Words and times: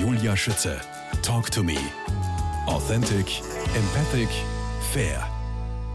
Julia 0.00 0.36
Schütze. 0.36 0.78
Talk 1.22 1.50
to 1.50 1.62
me. 1.62 1.78
Authentic, 2.66 3.40
empathic, 3.74 4.28
fair. 4.92 5.26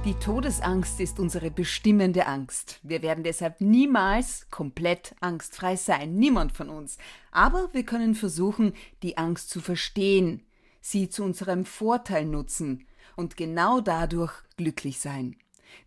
Die 0.06 0.16
Todesangst 0.16 1.00
ist 1.00 1.20
unsere 1.20 1.52
bestimmende 1.52 2.26
Angst. 2.26 2.80
Wir 2.82 3.04
werden 3.04 3.24
deshalb 3.24 3.62
niemals 3.62 4.48
komplett 4.50 5.14
angstfrei 5.20 5.76
sein, 5.76 6.16
niemand 6.16 6.52
von 6.52 6.70
uns. 6.70 6.98
Aber 7.32 7.70
wir 7.74 7.84
können 7.84 8.16
versuchen, 8.16 8.74
die 9.04 9.18
Angst 9.18 9.52
zu 9.52 9.62
verstehen, 9.62 10.44
sie 10.82 11.08
zu 11.08 11.24
unserem 11.24 11.64
Vorteil 11.64 12.26
nutzen 12.26 12.88
und 13.16 13.38
genau 13.38 13.82
dadurch 13.82 14.34
glücklich 14.58 15.00
sein. 15.00 15.36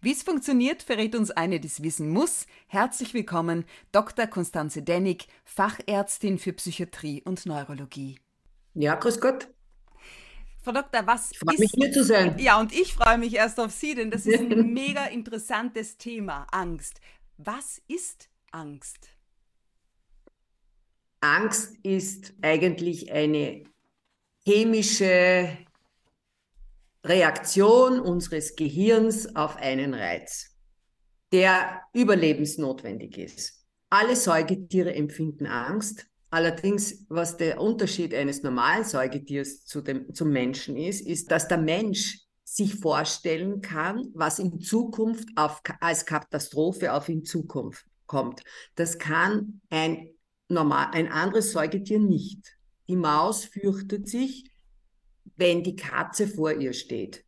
Wie 0.01 0.13
es 0.13 0.23
funktioniert, 0.23 0.83
verrät 0.83 1.15
uns 1.15 1.31
eine, 1.31 1.61
die 1.61 1.69
es 1.69 1.83
wissen 1.83 2.11
muss. 2.11 2.47
Herzlich 2.67 3.15
willkommen, 3.15 3.65
Dr. 3.93 4.27
Konstanze 4.27 4.83
Dennig, 4.83 5.29
Fachärztin 5.45 6.39
für 6.39 6.53
Psychiatrie 6.53 7.23
und 7.23 7.47
Neurologie. 7.47 8.19
Ja, 8.75 8.95
grüß 8.95 9.21
Gott. 9.21 9.49
Frau 10.63 10.73
Doktor, 10.73 11.07
was 11.07 11.31
ich 11.33 11.39
freue 11.39 11.59
mich 11.59 11.73
hier 11.75 11.93
zu 11.93 12.05
sein. 12.05 12.39
Ja, 12.39 12.59
und 12.59 12.73
ich 12.73 12.95
freue 12.95 13.19
mich 13.19 13.35
erst 13.35 13.61
auf 13.61 13.71
Sie, 13.71 13.95
denn 13.95 14.11
das 14.11 14.25
ist 14.25 14.41
ein 14.41 14.73
mega 14.73 15.05
interessantes 15.07 15.99
Thema, 15.99 16.47
Angst. 16.51 17.01
Was 17.37 17.83
ist 17.87 18.31
Angst? 18.51 19.11
Angst 21.21 21.77
ist 21.83 22.35
eigentlich 22.43 23.13
eine 23.13 23.65
chemische 24.47 25.57
Reaktion 27.05 28.01
unseres 28.01 28.57
Gehirns 28.57 29.37
auf 29.37 29.57
einen 29.57 29.95
Reiz, 29.95 30.57
der 31.33 31.83
überlebensnotwendig 31.93 33.19
ist. 33.19 33.65
Alle 33.91 34.17
Säugetiere 34.17 34.95
empfinden 34.95 35.47
Angst, 35.47 36.07
Allerdings, 36.35 37.07
was 37.09 37.37
der 37.37 37.61
Unterschied 37.61 38.13
eines 38.13 38.43
normalen 38.43 38.83
Säugetiers 38.83 39.67
zu 39.67 39.81
dem, 39.81 40.13
zum 40.13 40.31
Menschen 40.31 40.77
ist, 40.77 41.07
ist, 41.07 41.31
dass 41.31 41.47
der 41.47 41.59
Mensch 41.59 42.19
sich 42.43 42.75
vorstellen 42.75 43.61
kann, 43.61 44.11
was 44.15 44.41
in 44.41 44.59
Zukunft 44.59 45.29
auf, 45.37 45.63
als 45.79 46.05
Katastrophe 46.05 46.93
auf 46.93 47.09
ihn 47.09 47.25
Zukunft 47.25 47.87
kommt. 48.07 48.43
Das 48.75 48.99
kann 48.99 49.61
ein, 49.71 50.11
normal, 50.49 50.89
ein 50.91 51.07
anderes 51.07 51.53
Säugetier 51.53 52.01
nicht. 52.01 52.57
Die 52.89 52.97
Maus 52.97 53.45
fürchtet 53.45 54.09
sich, 54.09 54.51
wenn 55.37 55.63
die 55.63 55.77
Katze 55.77 56.29
vor 56.29 56.53
ihr 56.53 56.73
steht. 56.73 57.25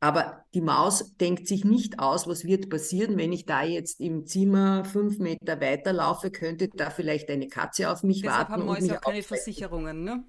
Aber 0.00 0.44
die 0.52 0.60
Maus 0.60 1.16
denkt 1.18 1.46
sich 1.46 1.64
nicht 1.64 2.00
aus, 2.00 2.26
was 2.26 2.44
wird 2.44 2.68
passieren, 2.68 3.16
wenn 3.18 3.32
ich 3.32 3.46
da 3.46 3.62
jetzt 3.62 4.00
im 4.00 4.26
Zimmer 4.26 4.84
fünf 4.84 5.20
Meter 5.20 5.60
weiterlaufe, 5.60 6.32
könnte 6.32 6.68
da 6.68 6.90
vielleicht 6.90 7.30
eine 7.30 7.46
Katze 7.46 7.88
auf 7.88 8.02
mich 8.02 8.22
Deshalb 8.22 8.48
warten. 8.48 8.52
haben 8.52 8.66
Mäuse 8.66 8.98
auch 8.98 9.00
keine 9.00 9.22
Versicherungen, 9.22 10.02
ne? 10.02 10.24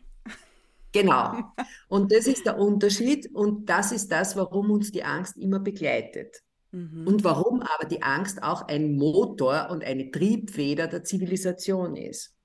Genau. 0.92 1.40
Und 1.88 2.12
das 2.12 2.28
ist 2.28 2.46
der 2.46 2.60
Unterschied 2.60 3.34
und 3.34 3.68
das 3.68 3.92
ist 3.92 4.12
das, 4.12 4.36
warum 4.36 4.70
uns 4.70 4.92
die 4.92 5.04
Angst 5.04 5.38
immer 5.38 5.60
begleitet. 5.60 6.44
Mhm. 6.72 7.08
Und 7.08 7.24
warum 7.24 7.62
aber 7.62 7.88
die 7.88 8.04
Angst 8.04 8.44
auch 8.44 8.68
ein 8.68 8.96
Motor 8.96 9.70
und 9.72 9.84
eine 9.84 10.12
Triebfeder 10.12 10.88
der 10.88 11.04
Zivilisation 11.04 11.96
ist. 11.96 12.36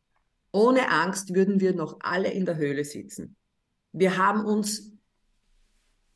Ohne 0.50 0.91
Angst 0.91 1.34
würden 1.34 1.61
wir 1.61 1.74
noch 1.74 1.98
alle 2.00 2.30
in 2.30 2.46
der 2.46 2.56
Höhle 2.56 2.84
sitzen. 2.84 3.36
Wir 3.92 4.17
haben 4.17 4.44
uns 4.44 4.92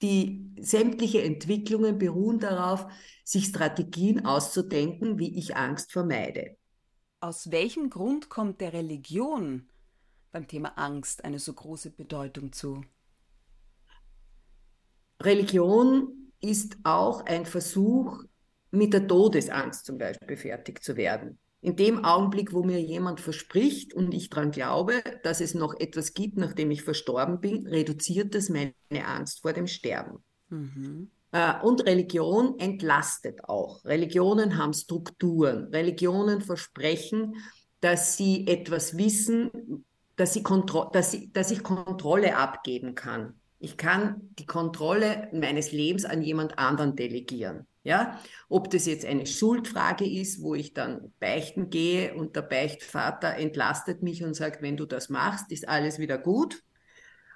die 0.03 0.53
sämtliche 0.61 1.23
Entwicklungen 1.23 1.99
beruhen 1.99 2.41
darauf, 2.41 2.87
sich 3.25 3.47
Strategien 3.47 4.27
auszudenken, 4.27 5.19
wie 5.19 5.39
ich 5.39 5.57
Angst 5.57 5.93
vermeide. 5.93 6.57
Aus 7.21 7.53
welchem 7.53 7.89
Grund 7.89 8.29
kommt 8.29 8.61
der 8.61 8.73
Religion 8.73 9.69
beim 10.33 10.49
Thema 10.49 10.77
Angst 10.77 11.25
eine 11.25 11.39
so 11.39 11.53
große 11.53 11.91
Bedeutung 11.91 12.53
zu? 12.53 12.85
Religion 15.21 16.33
ist 16.41 16.77
auch 16.83 17.25
ein 17.27 17.47
Versuch, 17.47 18.25
mit 18.73 18.93
der 18.93 19.07
Todesangst 19.07 19.85
zum 19.87 19.99
Beispiel 19.99 20.37
fertig 20.37 20.83
zu 20.83 20.97
werden. 20.97 21.39
In 21.63 21.77
dem 21.77 22.05
Augenblick, 22.05 22.53
wo 22.53 22.65
mir 22.65 22.81
jemand 22.81 23.21
verspricht 23.21 23.95
und 23.95 24.13
ich 24.13 24.29
daran 24.31 24.51
glaube, 24.51 25.03
dass 25.23 25.41
es 25.41 25.55
noch 25.55 25.79
etwas 25.79 26.13
gibt, 26.13 26.37
nachdem 26.37 26.73
ich 26.73 26.83
verstorben 26.83 27.41
bin, 27.41 27.69
reduziert 27.69 28.35
das 28.35 28.49
meine 28.49 28.75
Angst 29.07 29.43
vor 29.43 29.53
dem 29.53 29.69
Sterben. 29.69 30.25
Mhm. 30.49 31.11
Äh, 31.31 31.61
und 31.63 31.87
Religion 31.87 32.59
entlastet 32.59 33.45
auch. 33.45 33.85
Religionen 33.85 34.59
haben 34.59 34.75
Strukturen. 34.75 35.69
Religionen 35.69 36.41
versprechen, 36.41 37.37
dass 37.81 38.17
sie 38.17 38.47
etwas 38.49 38.99
wissen, 38.99 39.85
dass, 40.17 40.35
sie 40.35 40.43
dass, 40.93 41.13
sie, 41.13 41.33
dass 41.33 41.53
ich 41.53 41.63
Kontrolle 41.63 42.37
abgeben 42.37 42.97
kann. 42.97 43.35
Ich 43.61 43.77
kann 43.77 44.31
die 44.37 44.47
Kontrolle 44.47 45.29
meines 45.33 45.71
Lebens 45.71 46.05
an 46.05 46.23
jemand 46.23 46.59
anderen 46.59 46.97
delegieren. 46.97 47.69
Ja, 47.85 48.21
ob 48.49 48.71
das 48.71 48.87
jetzt 48.87 49.05
eine 49.05 49.27
Schuldfrage 49.27 50.09
ist, 50.09 50.41
wo 50.41 50.55
ich 50.55 50.73
dann 50.73 51.13
beichten 51.19 51.69
gehe 51.69 52.15
und 52.15 52.37
der 52.37 52.43
Beichtvater 52.43 53.35
entlastet 53.37 54.03
mich 54.03 54.23
und 54.23 54.35
sagt, 54.35 54.63
wenn 54.63 54.77
du 54.77 54.87
das 54.87 55.09
machst, 55.09 55.51
ist 55.51 55.69
alles 55.69 55.99
wieder 55.99 56.19
gut. 56.19 56.63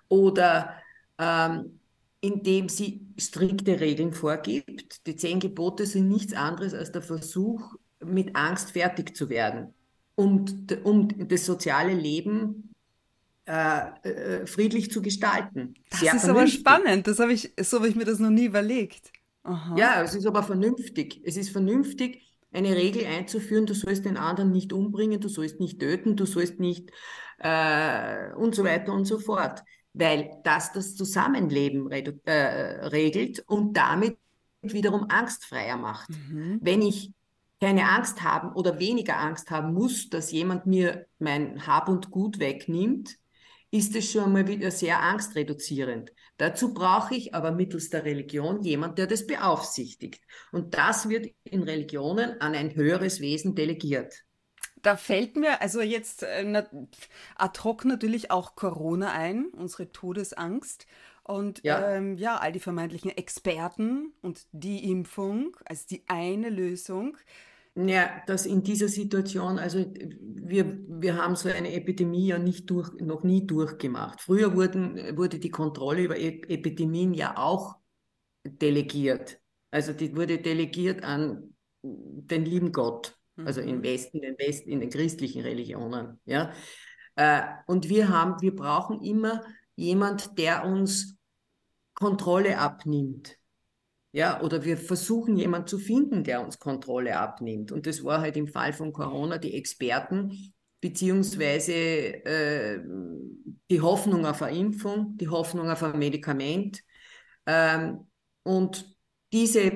Oder 0.09 0.77
ähm, 1.19 1.81
indem 2.21 2.69
sie 2.69 3.07
strikte 3.19 3.81
Regeln 3.81 4.13
vorgibt. 4.13 5.07
Die 5.07 5.17
zehn 5.17 5.41
Gebote 5.41 5.87
sind 5.87 6.09
nichts 6.09 6.33
anderes 6.33 6.75
als 6.75 6.93
der 6.93 7.03
Versuch, 7.03 7.75
mit 8.05 8.37
Angst 8.37 8.73
fertig 8.73 9.17
zu 9.17 9.29
werden, 9.29 9.75
um, 10.15 10.45
um 10.85 11.29
das 11.29 11.47
soziale 11.47 11.95
Leben 11.95 12.73
äh, 13.47 13.91
äh, 14.09 14.47
friedlich 14.47 14.91
zu 14.91 15.03
gestalten. 15.03 15.75
Das 15.91 16.01
Sehr 16.01 16.15
ist 16.15 16.25
vernünftig. 16.25 16.67
aber 16.67 16.81
spannend. 16.81 17.07
Das 17.07 17.19
habe 17.19 17.33
ich, 17.33 17.53
so 17.61 17.79
habe 17.79 17.89
ich 17.89 17.95
mir 17.97 18.05
das 18.05 18.19
noch 18.19 18.31
nie 18.31 18.47
überlegt. 18.47 19.13
Aha. 19.47 19.77
Ja, 19.77 20.03
es 20.03 20.15
ist 20.15 20.27
aber 20.27 20.43
vernünftig. 20.43 21.21
Es 21.25 21.37
ist 21.37 21.51
vernünftig, 21.51 22.23
eine 22.53 22.75
Regel 22.75 23.05
einzuführen, 23.07 23.67
du 23.67 23.75
sollst 23.75 24.05
den 24.05 24.17
anderen 24.17 24.51
nicht 24.51 24.73
umbringen, 24.73 25.21
du 25.21 25.29
sollst 25.29 25.61
nicht 25.61 25.79
töten, 25.79 26.17
du 26.17 26.27
sollst 26.27 26.59
nicht 26.59 26.91
äh, 27.39 28.33
und 28.35 28.55
so 28.55 28.65
weiter 28.65 28.93
und 28.93 29.05
so 29.05 29.19
fort. 29.19 29.63
Weil 29.93 30.31
das 30.45 30.73
das 30.73 30.95
Zusammenleben 30.95 31.91
äh, 31.91 32.87
regelt 32.89 33.45
und 33.47 33.77
damit 33.77 34.19
wiederum 34.63 35.07
angstfreier 35.09 35.77
macht. 35.77 36.11
Mhm. 36.11 36.59
Wenn 36.61 36.83
ich 36.83 37.13
keine 37.61 37.89
Angst 37.89 38.23
haben 38.23 38.53
oder 38.53 38.79
weniger 38.79 39.19
Angst 39.19 39.51
haben 39.51 39.73
muss, 39.73 40.11
dass 40.11 40.33
jemand 40.33 40.67
mir 40.67 41.07
mein 41.19 41.67
Hab 41.67 41.89
und 41.89 42.11
Gut 42.11 42.39
wegnimmt, 42.39 43.17
ist 43.71 43.97
es 43.97 44.11
schon 44.11 44.33
mal 44.33 44.47
wieder 44.49 44.71
sehr 44.71 45.03
angstreduzierend. 45.03 46.13
Dazu 46.39 46.75
brauche 46.75 47.15
ich 47.15 47.35
aber 47.35 47.51
mittels 47.51 47.89
der 47.89 48.05
Religion 48.05 48.63
jemand, 48.63 48.99
der 48.99 49.07
das 49.07 49.27
beaufsichtigt. 49.27 50.23
Und 50.53 50.75
das 50.75 51.09
wird 51.09 51.29
in 51.45 51.63
Religionen 51.63 52.41
an 52.41 52.55
ein 52.55 52.75
höheres 52.75 53.21
Wesen 53.21 53.55
delegiert. 53.55 54.25
Da 54.83 54.97
fällt 54.97 55.37
mir 55.37 55.63
also 55.63 55.81
jetzt 55.81 56.23
äh, 56.23 56.65
ad 57.37 57.61
hoc 57.65 57.85
natürlich 57.85 58.31
auch 58.31 58.55
Corona 58.55 59.13
ein, 59.13 59.47
unsere 59.47 59.91
Todesangst. 59.91 60.87
Und 61.25 61.61
ja. 61.65 61.91
Ähm, 61.91 62.19
ja, 62.19 62.37
all 62.37 62.53
die 62.53 62.61
vermeintlichen 62.61 63.11
Experten 63.11 64.13
und 64.23 64.47
die 64.53 64.89
Impfung 64.91 65.57
als 65.65 65.87
die 65.87 66.05
eine 66.07 66.51
Lösung. 66.51 67.17
Ja, 67.77 68.23
dass 68.27 68.47
in 68.47 68.63
dieser 68.63 68.89
Situation, 68.89 69.59
also 69.59 69.85
wir, 69.85 70.79
wir 70.89 71.17
haben 71.17 71.37
so 71.37 71.51
eine 71.51 71.75
Epidemie 71.75 72.29
ja 72.29 72.39
nicht 72.39 72.71
durch, 72.71 72.91
noch 73.01 73.23
nie 73.23 73.47
durchgemacht. 73.47 74.23
Früher 74.23 74.57
wurden, 74.57 74.97
wurde 75.17 75.39
die 75.39 75.51
Kontrolle 75.51 76.03
über 76.03 76.19
Epidemien 76.19 77.13
ja 77.13 77.37
auch 77.37 77.77
delegiert. 78.45 79.39
Also 79.71 79.93
die 79.93 80.17
wurde 80.17 80.39
delegiert 80.39 81.05
an 81.05 81.55
den 81.83 82.47
lieben 82.47 82.73
Gott, 82.73 83.15
also 83.37 83.61
im 83.61 83.79
mhm. 83.79 83.83
Westen, 83.83 84.19
in 84.19 84.23
den 84.23 84.39
Westen, 84.39 84.71
in 84.71 84.81
den 84.81 84.89
christlichen 84.89 85.43
Religionen. 85.43 86.19
Ja? 86.25 86.55
Äh, 87.17 87.43
und 87.67 87.91
wir 87.91 88.09
haben, 88.09 88.41
wir 88.41 88.57
brauchen 88.57 89.03
immer 89.03 89.43
jemand, 89.75 90.39
der 90.39 90.65
uns 90.65 91.19
Kontrolle 91.93 92.59
abnimmt. 92.59 93.37
Ja, 94.17 94.41
oder 94.41 94.65
wir 94.65 94.79
versuchen 94.79 95.37
jemanden 95.37 95.69
zu 95.69 95.79
finden, 95.79 96.25
der 96.25 96.43
uns 96.43 96.59
Kontrolle 96.59 97.19
abnimmt. 97.19 97.71
Und 97.71 97.87
das 97.87 98.03
war 98.03 98.23
halt 98.23 98.39
im 98.39 98.49
Fall 98.49 98.73
von 98.73 98.91
Corona 98.91 99.37
die 99.37 99.53
Experten, 99.53 100.55
beziehungsweise 100.81 101.75
äh, 101.75 102.81
die 103.69 103.83
Hoffnung 103.83 104.25
auf 104.25 104.41
eine 104.41 104.57
Impfung, 104.57 105.19
die 105.19 105.29
Hoffnung 105.29 105.69
auf 105.69 105.83
ein 105.83 105.99
Medikament. 105.99 106.83
Ähm, 107.45 108.07
und 108.43 108.97
diese, 109.35 109.71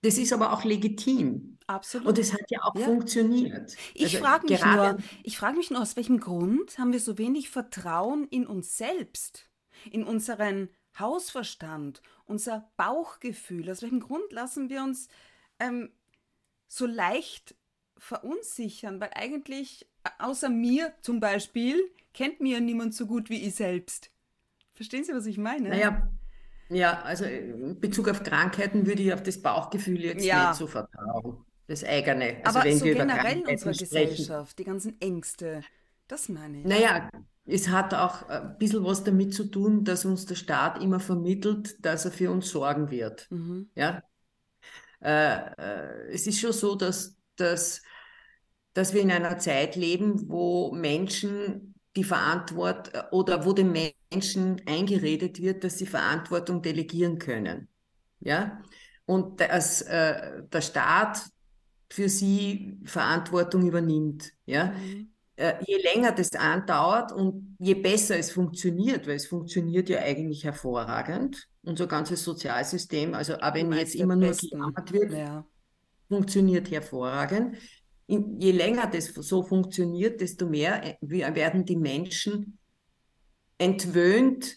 das 0.00 0.16
ist 0.16 0.32
aber 0.32 0.54
auch 0.54 0.64
legitim. 0.64 1.58
Absolut. 1.66 2.06
Und 2.06 2.18
es 2.18 2.32
hat 2.32 2.50
ja 2.50 2.60
auch 2.62 2.74
ja. 2.74 2.86
funktioniert. 2.86 3.76
Ich 3.92 4.14
also 4.14 4.18
frage 4.18 4.46
mich, 4.46 4.64
nur, 4.64 5.52
mich 5.56 5.70
nur, 5.70 5.82
aus 5.82 5.94
welchem 5.96 6.20
Grund 6.20 6.78
haben 6.78 6.94
wir 6.94 7.00
so 7.00 7.18
wenig 7.18 7.50
Vertrauen 7.50 8.26
in 8.28 8.46
uns 8.46 8.78
selbst, 8.78 9.50
in 9.90 10.04
unseren 10.04 10.70
Hausverstand, 10.98 12.02
unser 12.26 12.70
Bauchgefühl, 12.76 13.70
aus 13.70 13.82
welchem 13.82 14.00
Grund 14.00 14.32
lassen 14.32 14.70
wir 14.70 14.82
uns 14.82 15.08
ähm, 15.58 15.90
so 16.68 16.86
leicht 16.86 17.54
verunsichern? 17.98 19.00
Weil 19.00 19.10
eigentlich, 19.14 19.86
äh, 20.04 20.10
außer 20.18 20.48
mir 20.48 20.92
zum 21.02 21.20
Beispiel, 21.20 21.90
kennt 22.14 22.40
mir 22.40 22.60
niemand 22.60 22.94
so 22.94 23.06
gut 23.06 23.30
wie 23.30 23.42
ich 23.46 23.54
selbst. 23.54 24.10
Verstehen 24.74 25.04
Sie, 25.04 25.14
was 25.14 25.26
ich 25.26 25.38
meine? 25.38 25.68
Naja, 25.70 26.08
ja, 26.68 27.00
also 27.02 27.24
in 27.24 27.80
Bezug 27.80 28.08
auf 28.08 28.22
Krankheiten 28.22 28.86
würde 28.86 29.02
ich 29.02 29.12
auf 29.12 29.22
das 29.22 29.40
Bauchgefühl 29.40 30.00
jetzt 30.04 30.24
Ja. 30.24 30.48
nicht 30.48 30.58
so 30.58 30.66
vertrauen. 30.66 31.44
Das 31.68 31.84
eigene. 31.84 32.36
Also 32.44 32.58
Aber 32.58 32.68
wenn 32.68 32.78
so 32.78 32.84
wir 32.84 32.92
über 32.92 33.06
generell 33.06 33.38
in 33.40 33.46
unserer 33.46 33.74
sprechen. 33.74 33.88
Gesellschaft, 34.08 34.58
die 34.58 34.64
ganzen 34.64 35.00
Ängste, 35.00 35.62
das 36.08 36.28
meine 36.28 36.58
ich. 36.58 36.64
Naja, 36.64 37.08
es 37.46 37.68
hat 37.68 37.94
auch 37.94 38.28
ein 38.28 38.58
bisschen 38.58 38.84
was 38.84 39.04
damit 39.04 39.32
zu 39.32 39.44
tun, 39.44 39.84
dass 39.84 40.04
uns 40.04 40.26
der 40.26 40.34
Staat 40.34 40.82
immer 40.82 41.00
vermittelt, 41.00 41.76
dass 41.84 42.04
er 42.04 42.10
für 42.10 42.30
uns 42.30 42.50
sorgen 42.50 42.90
wird. 42.90 43.30
Mhm. 43.30 43.70
Ja? 43.74 44.02
Äh, 45.00 45.52
äh, 45.56 46.12
es 46.12 46.26
ist 46.26 46.40
schon 46.40 46.52
so, 46.52 46.74
dass, 46.74 47.16
dass, 47.36 47.82
dass 48.74 48.92
wir 48.92 49.02
in 49.02 49.12
einer 49.12 49.38
Zeit 49.38 49.76
leben, 49.76 50.28
wo 50.28 50.72
Menschen 50.72 51.74
die 51.94 52.04
Verantwortung 52.04 53.00
oder 53.12 53.46
wo 53.46 53.52
den 53.52 53.72
Menschen 53.72 54.60
eingeredet 54.66 55.40
wird, 55.40 55.64
dass 55.64 55.78
sie 55.78 55.86
Verantwortung 55.86 56.62
delegieren 56.62 57.18
können. 57.18 57.68
Ja? 58.20 58.60
Und 59.06 59.40
dass 59.40 59.82
äh, 59.82 60.42
der 60.52 60.60
Staat 60.60 61.22
für 61.88 62.08
sie 62.08 62.80
Verantwortung 62.84 63.66
übernimmt. 63.66 64.32
Ja? 64.46 64.72
Mhm. 64.72 65.12
Äh, 65.36 65.54
je 65.66 65.76
länger 65.82 66.12
das 66.12 66.32
andauert 66.32 67.12
und 67.12 67.56
je 67.58 67.74
besser 67.74 68.18
es 68.18 68.30
funktioniert, 68.30 69.06
weil 69.06 69.16
es 69.16 69.26
funktioniert 69.26 69.88
ja 69.88 70.00
eigentlich 70.00 70.44
hervorragend, 70.44 71.48
unser 71.62 71.86
ganzes 71.86 72.24
Sozialsystem, 72.24 73.14
also 73.14 73.34
auch 73.36 73.54
wenn 73.54 73.72
jetzt 73.72 73.94
immer 73.94 74.16
nur 74.16 74.32
gejammert 74.32 74.92
wird, 74.92 75.12
Ja. 75.12 75.46
funktioniert 76.08 76.70
hervorragend. 76.70 77.56
Je 78.08 78.52
länger 78.52 78.86
das 78.86 79.06
so 79.06 79.42
funktioniert, 79.42 80.20
desto 80.20 80.46
mehr 80.46 80.82
äh, 80.84 81.34
werden 81.34 81.64
die 81.64 81.76
Menschen 81.76 82.58
entwöhnt, 83.58 84.56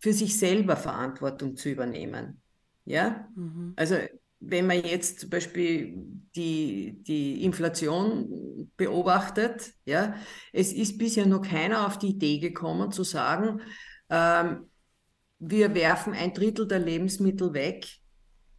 für 0.00 0.12
sich 0.12 0.38
selber 0.38 0.76
Verantwortung 0.76 1.56
zu 1.56 1.68
übernehmen. 1.68 2.40
Ja? 2.84 3.28
Mhm. 3.34 3.74
Also 3.76 3.96
wenn 4.40 4.66
man 4.66 4.82
jetzt 4.82 5.20
zum 5.20 5.30
Beispiel 5.30 5.94
die, 6.34 7.02
die 7.02 7.44
Inflation 7.44 8.70
beobachtet, 8.76 9.72
ja, 9.84 10.14
es 10.52 10.72
ist 10.72 10.98
bisher 10.98 11.26
noch 11.26 11.42
keiner 11.42 11.86
auf 11.86 11.98
die 11.98 12.08
Idee 12.08 12.38
gekommen 12.38 12.90
zu 12.90 13.04
sagen, 13.04 13.60
ähm, 14.08 14.70
wir 15.38 15.74
werfen 15.74 16.14
ein 16.14 16.32
Drittel 16.32 16.66
der 16.66 16.78
Lebensmittel 16.78 17.52
weg, 17.52 17.86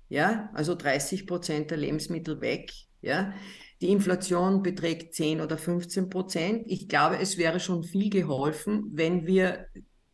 ja, 0.10 0.50
also 0.54 0.76
30 0.76 1.26
Prozent 1.26 1.72
der 1.72 1.78
Lebensmittel 1.78 2.42
weg, 2.42 2.72
ja. 3.02 3.34
Die 3.82 3.90
Inflation 3.90 4.62
beträgt 4.62 5.16
10 5.16 5.42
oder 5.42 5.58
15 5.58 6.10
Prozent. 6.10 6.66
Ich 6.68 6.88
glaube, 6.88 7.18
es 7.18 7.40
wäre 7.40 7.60
schon 7.60 7.84
viel 7.84 8.12
geholfen, 8.12 8.84
wenn 8.94 9.26
wir 9.26 9.66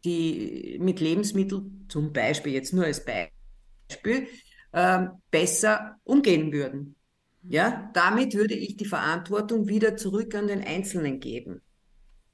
die 0.05 0.77
mit 0.79 1.01
Lebensmitteln, 1.01 1.85
zum 1.89 2.13
Beispiel 2.13 2.53
jetzt 2.53 2.73
nur 2.73 2.85
als 2.85 3.03
Beispiel, 3.03 4.27
ähm, 4.73 5.11
besser 5.31 5.99
umgehen 6.03 6.51
würden. 6.51 6.95
Ja, 7.43 7.89
damit 7.93 8.33
würde 8.33 8.55
ich 8.55 8.75
die 8.75 8.85
Verantwortung 8.85 9.67
wieder 9.67 9.95
zurück 9.95 10.35
an 10.35 10.47
den 10.47 10.63
Einzelnen 10.63 11.19
geben. 11.19 11.61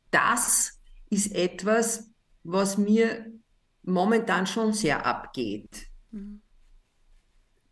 Das 0.09 0.79
ist 1.09 1.35
etwas, 1.35 2.09
was 2.43 2.77
mir 2.77 3.31
momentan 3.83 4.47
schon 4.47 4.73
sehr 4.73 5.05
abgeht. 5.05 5.87
Mhm. 6.11 6.41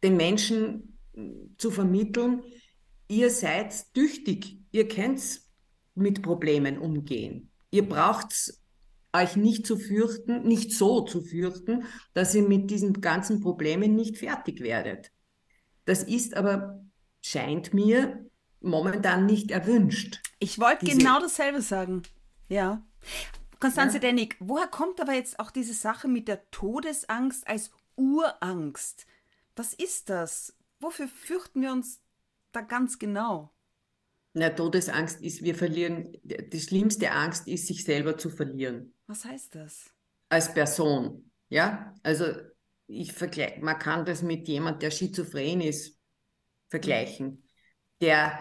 Den 0.04 0.18
Menschen 0.18 0.98
mh, 1.14 1.34
zu 1.58 1.72
vermitteln, 1.72 2.44
ihr 3.08 3.30
seid 3.30 3.94
tüchtig, 3.94 4.60
ihr 4.72 4.88
könnt 4.88 5.42
mit 5.96 6.22
Problemen 6.22 6.78
umgehen. 6.78 7.52
Ihr 7.72 7.88
braucht 7.88 8.54
euch 9.14 9.36
nicht 9.36 9.68
zu 9.68 9.78
fürchten, 9.78 10.44
nicht 10.44 10.72
so 10.72 11.02
zu 11.02 11.22
fürchten, 11.22 11.86
dass 12.14 12.34
ihr 12.36 12.44
mit 12.44 12.70
diesen 12.70 13.02
ganzen 13.02 13.42
Problemen 13.42 13.96
nicht 13.96 14.18
fertig 14.18 14.62
werdet. 14.62 15.12
Das 15.86 16.04
ist 16.04 16.36
aber, 16.36 16.84
scheint 17.22 17.74
mir, 17.74 18.30
momentan 18.62 19.26
nicht 19.26 19.52
erwünscht. 19.52 20.22
Ich 20.40 20.60
wollte 20.60 20.86
genau 20.86 21.20
dasselbe 21.20 21.62
sagen. 21.62 22.04
Ja. 22.48 22.86
Konstanze 23.60 23.98
Ja. 23.98 24.02
Dennig, 24.02 24.36
woher 24.40 24.68
kommt 24.68 25.00
aber 25.02 25.14
jetzt 25.14 25.40
auch 25.40 25.52
diese 25.52 25.74
Sache 25.74 26.08
mit 26.08 26.28
der 26.28 26.50
Todesangst 26.52 27.48
als 27.48 27.72
Urangst? 27.96 29.06
Was 29.56 29.74
ist 29.74 30.10
das? 30.10 30.56
Wofür 30.80 31.08
fürchten 31.08 31.62
wir 31.62 31.72
uns 31.72 32.02
da 32.52 32.62
ganz 32.62 32.98
genau? 32.98 33.52
Na, 34.34 34.50
Todesangst 34.50 35.22
ist, 35.22 35.44
wir 35.44 35.56
verlieren, 35.56 36.18
die 36.24 36.60
schlimmste 36.60 37.12
Angst 37.12 37.48
ist, 37.48 37.68
sich 37.68 37.84
selber 37.84 38.18
zu 38.18 38.30
verlieren. 38.30 38.94
Was 39.12 39.26
heißt 39.26 39.56
das? 39.56 39.92
als 40.30 40.54
Person. 40.54 41.30
Ja, 41.50 41.94
also 42.02 42.34
ich 42.88 43.12
vergleiche, 43.12 43.60
man 43.60 43.78
kann 43.78 44.06
das 44.06 44.22
mit 44.22 44.48
jemand, 44.48 44.82
der 44.82 44.90
schizophren 44.90 45.60
ist, 45.60 46.00
vergleichen, 46.70 47.44
der, 48.00 48.40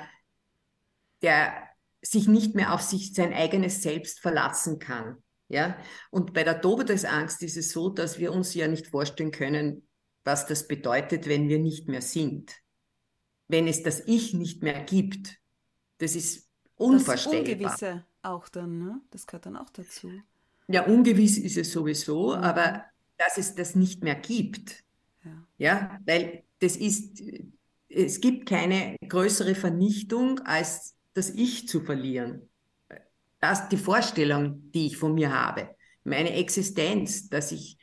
der 1.22 1.68
sich 2.00 2.28
nicht 2.28 2.54
mehr 2.54 2.72
auf 2.72 2.82
sich, 2.82 3.12
sein 3.12 3.34
eigenes 3.34 3.82
Selbst 3.82 4.20
verlassen 4.20 4.78
kann. 4.78 5.16
Ja, 5.48 5.76
und 6.10 6.32
bei 6.32 6.44
der 6.44 6.60
Todesangst 6.60 7.42
ist 7.42 7.56
es 7.56 7.72
so, 7.72 7.88
dass 7.88 8.20
wir 8.20 8.32
uns 8.32 8.54
ja 8.54 8.68
nicht 8.68 8.86
vorstellen 8.86 9.32
können, 9.32 9.88
was 10.22 10.46
das 10.46 10.68
bedeutet, 10.68 11.26
wenn 11.26 11.48
wir 11.48 11.58
nicht 11.58 11.88
mehr 11.88 12.02
sind. 12.02 12.54
Wenn 13.48 13.66
es 13.66 13.82
das 13.82 14.04
Ich 14.06 14.34
nicht 14.34 14.62
mehr 14.62 14.84
gibt. 14.84 15.36
Das 15.98 16.14
ist 16.14 16.36
Das 16.36 16.72
unvorstellbar. 16.76 17.40
Ungewisse 17.40 18.06
auch 18.22 18.48
dann, 18.48 18.78
ne? 18.78 19.00
Das 19.10 19.26
gehört 19.26 19.46
dann 19.46 19.56
auch 19.56 19.70
dazu. 19.70 20.22
Ja, 20.70 20.86
ungewiss 20.86 21.38
ist 21.38 21.56
es 21.56 21.72
sowieso, 21.72 22.36
Mhm. 22.36 22.42
aber 22.42 22.84
dass 23.16 23.38
es 23.38 23.54
das 23.54 23.74
nicht 23.74 24.02
mehr 24.02 24.14
gibt, 24.14 24.84
Ja. 25.24 25.46
ja, 25.58 25.98
weil 26.06 26.44
das 26.60 26.76
ist, 26.76 27.20
es 27.88 28.20
gibt 28.20 28.48
keine 28.48 28.96
größere 29.06 29.54
Vernichtung, 29.54 30.38
als 30.40 30.96
das 31.14 31.30
Ich 31.30 31.66
zu 31.68 31.80
verlieren. 31.80 32.48
Das 33.40 33.62
ist 33.62 33.68
die 33.70 33.76
Vorstellung, 33.78 34.70
die 34.72 34.86
ich 34.86 34.96
von 34.96 35.14
mir 35.14 35.32
habe, 35.32 35.74
meine 36.04 36.34
Existenz, 36.34 37.28
dass 37.28 37.52
ich 37.52 37.78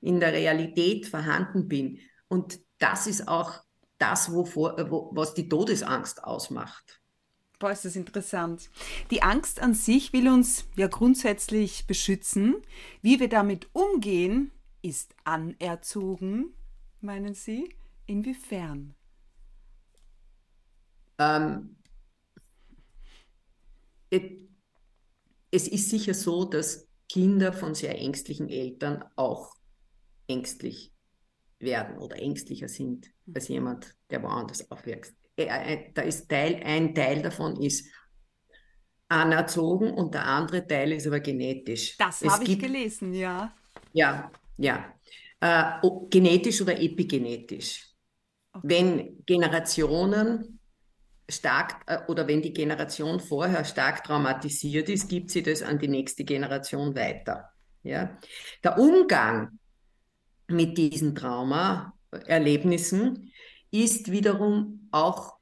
in 0.00 0.20
der 0.20 0.32
Realität 0.32 1.06
vorhanden 1.06 1.68
bin. 1.68 2.00
Und 2.28 2.60
das 2.78 3.06
ist 3.06 3.28
auch 3.28 3.60
das, 3.98 4.32
wovor, 4.32 4.76
wo, 4.90 5.10
was 5.14 5.32
die 5.34 5.48
Todesangst 5.48 6.22
ausmacht. 6.22 7.00
Boah, 7.58 7.70
ist 7.70 7.86
das 7.86 7.96
interessant. 7.96 8.68
Die 9.10 9.22
Angst 9.22 9.60
an 9.62 9.72
sich 9.72 10.12
will 10.12 10.28
uns 10.28 10.66
ja 10.76 10.88
grundsätzlich 10.88 11.86
beschützen. 11.86 12.56
Wie 13.00 13.18
wir 13.18 13.28
damit 13.28 13.68
umgehen, 13.72 14.50
ist 14.82 15.14
anerzogen, 15.24 16.52
meinen 17.00 17.34
Sie? 17.34 17.74
Inwiefern? 18.04 18.94
Ähm, 21.18 21.76
es 25.50 25.68
ist 25.68 25.88
sicher 25.88 26.12
so, 26.12 26.44
dass 26.44 26.86
Kinder 27.08 27.52
von 27.52 27.74
sehr 27.74 27.98
ängstlichen 27.98 28.50
Eltern 28.50 29.02
auch 29.16 29.54
ängstlich 30.28 30.92
werden 31.58 31.98
oder 31.98 32.16
ängstlicher 32.16 32.68
sind 32.68 33.10
als 33.34 33.48
jemand, 33.48 33.96
der 34.10 34.22
woanders 34.22 34.70
aufwächst. 34.70 35.14
Äh, 35.36 35.44
äh, 35.44 35.78
Da 35.94 36.02
ist 36.02 36.28
Teil, 36.28 36.60
ein 36.64 36.94
Teil 36.94 37.22
davon 37.22 37.60
ist 37.60 37.88
anerzogen 39.08 39.92
und 39.92 40.14
der 40.14 40.26
andere 40.26 40.66
Teil 40.66 40.90
ist 40.92 41.06
aber 41.06 41.20
genetisch. 41.20 41.96
Das 41.96 42.24
habe 42.24 42.44
ich 42.44 42.58
gelesen, 42.58 43.14
ja. 43.14 43.54
ja, 43.92 44.30
ja. 44.56 44.92
Äh, 45.40 45.88
genetisch 46.10 46.60
oder 46.62 46.80
epigenetisch. 46.80 47.86
Wenn 48.62 49.22
Generationen 49.26 50.58
stark 51.28 51.82
äh, 51.86 51.98
oder 52.08 52.26
wenn 52.26 52.42
die 52.42 52.52
Generation 52.52 53.20
vorher 53.20 53.64
stark 53.64 54.02
traumatisiert 54.04 54.88
ist, 54.88 55.08
gibt 55.08 55.30
sie 55.30 55.42
das 55.42 55.62
an 55.62 55.78
die 55.78 55.88
nächste 55.88 56.24
Generation 56.24 56.96
weiter. 56.96 57.50
Ja? 57.82 58.18
Der 58.64 58.78
Umgang 58.78 59.58
mit 60.48 60.78
diesen 60.78 61.14
Trauma-Erlebnissen 61.14 63.30
ist 63.84 64.10
wiederum 64.10 64.88
auch 64.90 65.36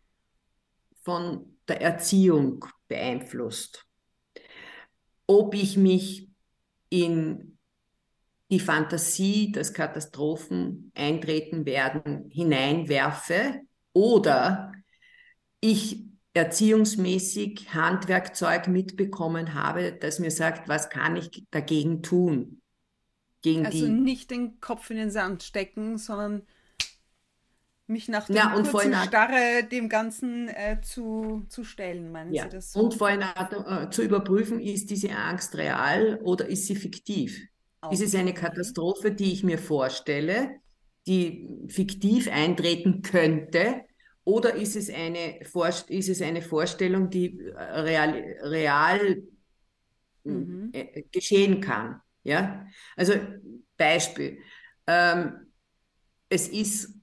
von 1.02 1.58
der 1.68 1.80
Erziehung 1.80 2.64
beeinflusst. 2.88 3.86
Ob 5.26 5.54
ich 5.54 5.76
mich 5.76 6.28
in 6.90 7.58
die 8.50 8.60
Fantasie, 8.60 9.52
dass 9.52 9.72
Katastrophen 9.72 10.92
eintreten 10.94 11.66
werden, 11.66 12.30
hineinwerfe 12.30 13.60
oder 13.92 14.72
ich 15.60 16.04
erziehungsmäßig 16.34 17.72
Handwerkzeug 17.72 18.68
mitbekommen 18.68 19.54
habe, 19.54 19.92
das 19.92 20.18
mir 20.18 20.30
sagt, 20.30 20.68
was 20.68 20.90
kann 20.90 21.16
ich 21.16 21.44
dagegen 21.50 22.02
tun? 22.02 22.60
Gegen 23.40 23.64
Also 23.64 23.86
die, 23.86 23.92
nicht 23.92 24.30
den 24.30 24.60
Kopf 24.60 24.90
in 24.90 24.96
den 24.96 25.10
Sand 25.10 25.42
stecken, 25.42 25.96
sondern 25.96 26.42
mich 27.86 28.08
nach 28.08 28.26
der 28.26 28.36
ja, 28.36 28.48
kurzen 28.50 28.94
Starre 28.94 29.64
dem 29.70 29.88
Ganzen 29.88 30.48
äh, 30.48 30.80
zu, 30.80 31.44
zu 31.48 31.64
stellen, 31.64 32.10
meinen 32.10 32.32
ja. 32.32 32.44
Sie 32.44 32.48
das 32.50 32.72
so? 32.72 32.80
Und 32.80 32.94
vor 32.94 33.08
allem 33.08 33.22
äh, 33.22 33.90
zu 33.90 34.02
überprüfen, 34.02 34.60
ist 34.60 34.90
diese 34.90 35.10
Angst 35.10 35.56
real 35.56 36.18
oder 36.22 36.46
ist 36.48 36.66
sie 36.66 36.76
fiktiv? 36.76 37.40
Okay. 37.82 37.94
Ist 37.94 38.02
es 38.02 38.14
eine 38.14 38.32
Katastrophe, 38.32 39.12
die 39.12 39.32
ich 39.32 39.44
mir 39.44 39.58
vorstelle, 39.58 40.60
die 41.06 41.48
fiktiv 41.68 42.30
eintreten 42.30 43.02
könnte, 43.02 43.82
oder 44.24 44.54
ist 44.54 44.74
es 44.74 44.88
eine, 44.88 45.40
ist 45.40 46.08
es 46.08 46.22
eine 46.22 46.40
Vorstellung, 46.40 47.10
die 47.10 47.38
äh, 47.38 47.62
real, 47.80 48.12
real 48.42 49.22
mhm. 50.24 50.70
Äh, 50.72 51.02
geschehen 51.12 51.60
kann? 51.60 52.00
Ja? 52.22 52.66
Also 52.96 53.12
Beispiel. 53.76 54.38
Ähm, 54.86 55.52
es 56.30 56.48
ist 56.48 56.94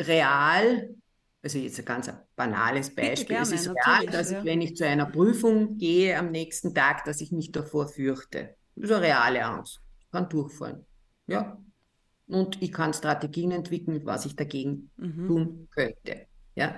real, 0.00 0.94
also 1.42 1.58
jetzt 1.58 1.78
ein 1.78 1.84
ganz 1.84 2.12
banales 2.34 2.94
Beispiel, 2.94 3.36
gerne, 3.36 3.42
es 3.42 3.52
ist 3.52 3.68
real, 3.68 4.06
dass 4.06 4.30
ja. 4.30 4.38
ich, 4.38 4.44
wenn 4.44 4.60
ich 4.60 4.76
zu 4.76 4.86
einer 4.86 5.06
Prüfung 5.06 5.78
gehe 5.78 6.18
am 6.18 6.30
nächsten 6.30 6.74
Tag, 6.74 7.04
dass 7.04 7.20
ich 7.20 7.32
mich 7.32 7.52
davor 7.52 7.88
fürchte. 7.88 8.56
Das 8.74 8.90
ist 8.90 8.96
eine 8.96 9.06
reale 9.06 9.44
Angst. 9.44 9.80
Ich 10.00 10.10
kann 10.10 10.28
durchfallen. 10.28 10.84
Ja. 11.26 11.58
Und 12.28 12.60
ich 12.62 12.72
kann 12.72 12.92
Strategien 12.92 13.52
entwickeln, 13.52 14.00
was 14.04 14.26
ich 14.26 14.34
dagegen 14.34 14.90
mhm. 14.96 15.26
tun 15.28 15.68
könnte. 15.70 16.26
Ja. 16.54 16.74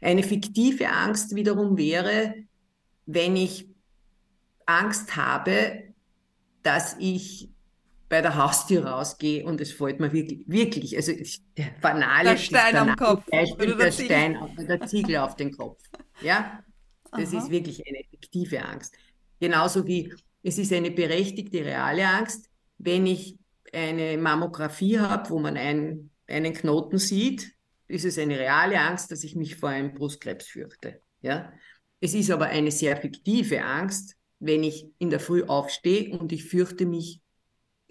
Eine 0.00 0.22
fiktive 0.22 0.88
Angst 0.88 1.34
wiederum 1.34 1.76
wäre, 1.76 2.34
wenn 3.06 3.36
ich 3.36 3.68
Angst 4.66 5.16
habe, 5.16 5.94
dass 6.62 6.96
ich 6.98 7.50
bei 8.14 8.22
der 8.22 8.36
Haustür 8.36 8.86
rausgehe 8.86 9.44
und 9.44 9.60
es 9.60 9.72
fällt 9.72 9.98
mir 9.98 10.12
wirklich, 10.12 10.44
wirklich, 10.46 10.94
also 10.94 11.12
der 11.56 11.74
banale 11.80 12.30
der 12.30 12.36
Stein 12.36 12.76
am 12.76 12.94
Kopf. 12.94 13.24
Beispiel, 13.28 13.74
der 13.74 13.90
Stein, 13.90 14.38
der 14.56 14.86
Ziegel 14.86 15.16
auf 15.16 15.34
den 15.34 15.50
Kopf. 15.50 15.82
Ja, 16.22 16.62
das 17.10 17.34
Aha. 17.34 17.38
ist 17.38 17.50
wirklich 17.50 17.82
eine 17.84 18.04
fiktive 18.08 18.64
Angst. 18.64 18.94
Genauso 19.40 19.84
wie 19.88 20.14
es 20.44 20.58
ist 20.58 20.72
eine 20.72 20.92
berechtigte 20.92 21.64
reale 21.64 22.06
Angst, 22.06 22.48
wenn 22.78 23.04
ich 23.04 23.36
eine 23.72 24.16
Mammographie 24.16 25.00
habe, 25.00 25.30
wo 25.30 25.40
man 25.40 25.56
ein, 25.56 26.10
einen 26.28 26.54
Knoten 26.54 26.98
sieht, 26.98 27.50
ist 27.88 28.04
es 28.04 28.16
eine 28.16 28.38
reale 28.38 28.78
Angst, 28.78 29.10
dass 29.10 29.24
ich 29.24 29.34
mich 29.34 29.56
vor 29.56 29.70
einem 29.70 29.92
Brustkrebs 29.92 30.46
fürchte. 30.46 31.02
Ja? 31.20 31.52
Es 31.98 32.14
ist 32.14 32.30
aber 32.30 32.46
eine 32.46 32.70
sehr 32.70 32.96
fiktive 32.96 33.64
Angst, 33.64 34.14
wenn 34.38 34.62
ich 34.62 34.86
in 34.98 35.10
der 35.10 35.18
Früh 35.18 35.42
aufstehe 35.42 36.16
und 36.16 36.30
ich 36.30 36.44
fürchte 36.44 36.86
mich 36.86 37.23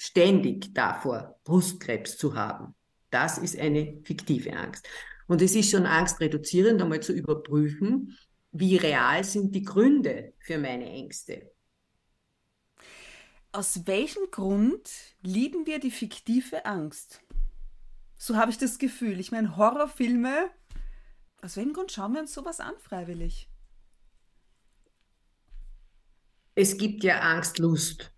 ständig 0.03 0.73
davor, 0.73 1.39
Brustkrebs 1.45 2.17
zu 2.17 2.35
haben. 2.35 2.75
Das 3.09 3.37
ist 3.37 3.57
eine 3.57 4.01
fiktive 4.03 4.51
Angst. 4.51 4.85
Und 5.27 5.41
es 5.41 5.55
ist 5.55 5.71
schon 5.71 5.85
angstreduzierend, 5.85 6.81
einmal 6.81 7.01
zu 7.01 7.13
überprüfen, 7.13 8.17
wie 8.51 8.75
real 8.75 9.23
sind 9.23 9.55
die 9.55 9.63
Gründe 9.63 10.33
für 10.39 10.57
meine 10.57 10.89
Ängste. 10.89 11.53
Aus 13.53 13.87
welchem 13.87 14.29
Grund 14.29 14.89
lieben 15.21 15.65
wir 15.65 15.79
die 15.79 15.91
fiktive 15.91 16.65
Angst? 16.65 17.21
So 18.17 18.35
habe 18.35 18.51
ich 18.51 18.57
das 18.57 18.79
Gefühl. 18.79 19.21
Ich 19.21 19.31
meine, 19.31 19.55
Horrorfilme, 19.55 20.49
aus 21.41 21.55
welchem 21.55 21.71
Grund 21.71 21.93
schauen 21.93 22.13
wir 22.13 22.19
uns 22.19 22.33
sowas 22.33 22.59
an, 22.59 22.73
freiwillig? 22.77 23.49
Es 26.55 26.77
gibt 26.77 27.05
ja 27.05 27.21
Angstlust. 27.21 28.12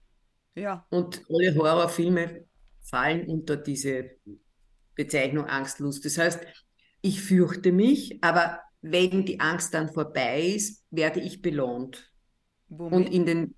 Ja. 0.56 0.86
Und 0.90 1.24
alle 1.30 1.56
Horrorfilme 1.56 2.46
fallen 2.82 3.28
unter 3.28 3.58
diese 3.58 4.12
Bezeichnung 4.96 5.46
Angstlust. 5.46 6.06
Das 6.06 6.18
heißt, 6.18 6.40
ich 7.02 7.22
fürchte 7.22 7.72
mich, 7.72 8.24
aber 8.24 8.60
wenn 8.82 9.26
die 9.26 9.40
Angst 9.40 9.74
dann 9.74 9.92
vorbei 9.92 10.42
ist, 10.42 10.84
werde 10.92 11.20
ich 11.20 11.42
belohnt. 11.42 12.12
Womit? 12.70 12.94
Und 12.94 13.14
in 13.14 13.26
den 13.26 13.56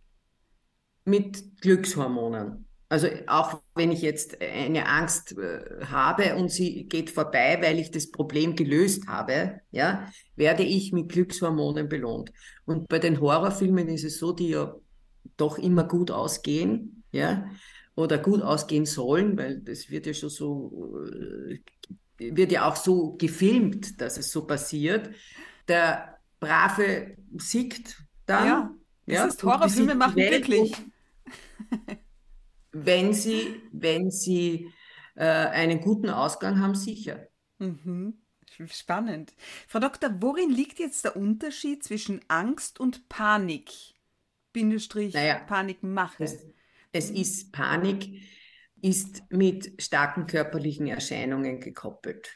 mit 1.06 1.62
Glückshormonen. 1.62 2.68
Also 2.90 3.08
auch 3.28 3.62
wenn 3.76 3.92
ich 3.92 4.02
jetzt 4.02 4.42
eine 4.42 4.88
Angst 4.88 5.38
äh, 5.38 5.86
habe 5.86 6.36
und 6.36 6.50
sie 6.50 6.86
geht 6.86 7.10
vorbei, 7.10 7.58
weil 7.62 7.80
ich 7.80 7.92
das 7.92 8.12
Problem 8.12 8.56
gelöst 8.56 9.08
habe, 9.08 9.60
ja, 9.72 10.10
werde 10.36 10.64
ich 10.64 10.94
mit 10.94 11.10
Glückshormonen 11.10 11.90
belohnt. 11.90 12.32
Und 12.66 12.88
bei 12.88 13.00
den 13.00 13.20
Horrorfilmen 13.20 13.90
ist 13.90 14.06
es 14.06 14.20
so, 14.20 14.32
die 14.32 14.50
ja 14.50 14.74
doch 15.38 15.58
immer 15.58 15.84
gut 15.84 16.12
ausgehen, 16.12 17.04
ja, 17.12 17.50
oder 17.96 18.18
gut 18.18 18.42
ausgehen 18.42 18.86
sollen, 18.86 19.38
weil 19.38 19.60
das 19.62 19.90
wird 19.90 20.06
ja 20.06 20.14
schon 20.14 20.30
so, 20.30 21.04
äh, 21.06 21.60
wird 22.18 22.52
ja 22.52 22.68
auch 22.68 22.76
so 22.76 23.16
gefilmt, 23.18 24.02
dass 24.02 24.18
es 24.18 24.32
so 24.32 24.46
passiert. 24.46 25.10
Der 25.68 26.20
Brave 26.40 27.18
siegt 27.38 28.04
dann. 28.26 28.46
Ja, 28.46 28.76
das 29.06 29.16
ja, 29.16 29.26
ist 29.26 29.44
Horrorfilme 29.44 29.96
machen 29.96 30.16
wirklich. 30.16 30.76
wenn 32.72 33.14
sie, 33.14 33.62
wenn 33.72 34.12
sie 34.12 34.72
äh, 35.16 35.26
einen 35.26 35.82
guten 35.82 36.10
Ausgang 36.10 36.60
haben, 36.60 36.76
sicher. 36.76 37.28
Mhm. 37.60 38.20
Spannend. 38.68 39.34
Frau 39.68 39.80
Doktor, 39.80 40.16
worin 40.20 40.50
liegt 40.50 40.80
jetzt 40.80 41.04
der 41.04 41.16
Unterschied 41.16 41.84
zwischen 41.84 42.22
Angst 42.28 42.80
und 42.80 43.08
Panik? 43.10 43.97
Bindestrich 44.58 45.14
naja, 45.14 45.38
Panikmache. 45.38 46.24
Es, 46.24 46.44
es 46.92 47.12
ist 47.12 47.52
Panik, 47.52 48.24
ist 48.82 49.22
mit 49.30 49.80
starken 49.80 50.26
körperlichen 50.26 50.88
Erscheinungen 50.88 51.60
gekoppelt. 51.60 52.28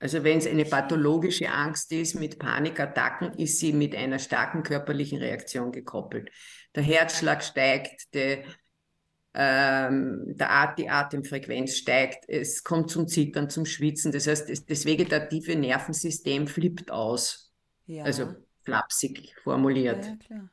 Also 0.00 0.24
wenn 0.24 0.38
es 0.38 0.46
eine 0.48 0.64
pathologische 0.64 1.48
Angst 1.50 1.92
ist 1.92 2.16
mit 2.16 2.40
Panikattacken, 2.40 3.34
ist 3.34 3.60
sie 3.60 3.72
mit 3.72 3.94
einer 3.94 4.18
starken 4.18 4.64
körperlichen 4.64 5.18
Reaktion 5.18 5.70
gekoppelt. 5.70 6.30
Der 6.74 6.82
Herzschlag 6.82 7.44
steigt, 7.44 8.12
der, 8.12 8.42
ähm, 9.34 10.24
der 10.36 10.50
At 10.50 10.78
die 10.80 10.90
Atemfrequenz 10.90 11.76
steigt, 11.76 12.28
es 12.28 12.64
kommt 12.64 12.90
zum 12.90 13.06
Zittern, 13.06 13.50
zum 13.50 13.66
Schwitzen. 13.66 14.10
Das 14.10 14.26
heißt, 14.26 14.50
das, 14.50 14.66
das 14.66 14.84
vegetative 14.84 15.54
Nervensystem 15.54 16.48
flippt 16.48 16.90
aus. 16.90 17.52
Ja. 17.86 18.02
Also 18.02 18.34
flapsig 18.64 19.32
formuliert. 19.44 20.06
Ja, 20.28 20.48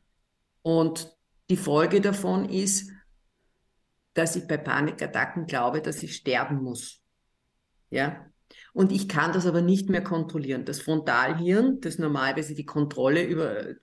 und 0.65 1.14
die 1.49 1.57
Folge 1.57 2.01
davon 2.01 2.49
ist, 2.49 2.91
dass 4.13 4.35
ich 4.35 4.47
bei 4.47 4.57
Panikattacken 4.57 5.45
glaube, 5.45 5.81
dass 5.81 6.01
ich 6.01 6.15
sterben 6.15 6.63
muss. 6.63 7.01
Ja? 7.89 8.25
Und 8.73 8.91
ich 8.91 9.07
kann 9.09 9.33
das 9.33 9.45
aber 9.45 9.61
nicht 9.61 9.89
mehr 9.89 10.03
kontrollieren. 10.03 10.65
Das 10.65 10.81
Frontalhirn, 10.81 11.81
das 11.81 11.99
normalerweise 11.99 12.55
die 12.55 12.65
Kontrolle 12.65 13.23
über 13.23 13.67
äh, 13.67 13.75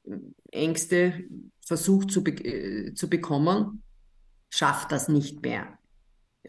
Ängste 0.50 1.24
versucht 1.64 2.10
zu, 2.10 2.24
be 2.24 2.32
äh, 2.32 2.94
zu 2.94 3.08
bekommen, 3.08 3.82
schafft 4.50 4.92
das 4.92 5.08
nicht 5.08 5.42
mehr. 5.42 5.78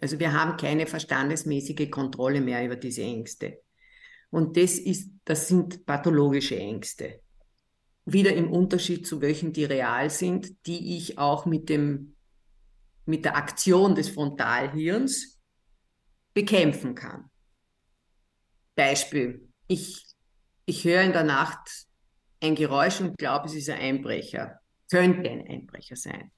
Also 0.02 0.20
wir 0.20 0.34
haben 0.34 0.58
keine 0.58 0.88
verstandesmäßige 0.88 1.90
Kontrolle 1.90 2.42
mehr 2.42 2.66
über 2.66 2.76
diese 2.76 3.04
Ängste. 3.04 3.60
Und 4.30 4.58
das 4.58 4.80
ist, 4.80 5.12
das 5.26 5.48
sind 5.48 5.86
pathologische 5.86 6.58
Ängste 6.58 7.23
wieder 8.06 8.34
im 8.34 8.52
Unterschied 8.52 9.08
zu 9.08 9.22
welchen, 9.22 9.54
die 9.54 9.66
real 9.66 10.10
sind, 10.10 10.66
die 10.66 10.98
ich 10.98 11.18
auch 11.18 11.46
mit 11.46 11.70
dem, 11.70 12.16
mit 13.06 13.26
der 13.26 13.38
Aktion 13.38 13.96
des 13.96 14.10
Frontalhirns 14.10 15.42
bekämpfen 16.34 16.96
kann. 16.96 17.30
Beispiel. 18.76 19.48
Ich, 19.68 20.06
ich 20.66 20.84
höre 20.84 21.04
in 21.04 21.14
der 21.14 21.24
Nacht 21.24 21.86
ein 22.42 22.56
Geräusch 22.56 23.00
und 23.00 23.18
glaube, 23.18 23.48
es 23.48 23.56
ist 23.56 23.70
ein 23.70 23.80
Einbrecher. 23.80 24.60
Könnte 24.90 25.30
ein 25.30 25.48
Einbrecher 25.48 25.96
sein. 25.96 26.32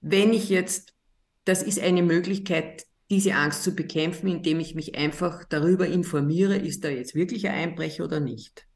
Wenn 0.00 0.32
ich 0.32 0.48
jetzt, 0.48 0.94
das 1.44 1.62
ist 1.62 1.80
eine 1.80 2.02
Möglichkeit, 2.02 2.86
diese 3.10 3.34
Angst 3.34 3.62
zu 3.62 3.74
bekämpfen, 3.74 4.28
indem 4.28 4.60
ich 4.60 4.74
mich 4.74 4.96
einfach 4.96 5.44
darüber 5.44 5.86
informiere, 5.86 6.56
ist 6.56 6.84
da 6.84 6.88
jetzt 6.88 7.14
wirklich 7.14 7.48
ein 7.48 7.54
Einbrecher 7.54 8.04
oder 8.04 8.20
nicht. 8.20 8.66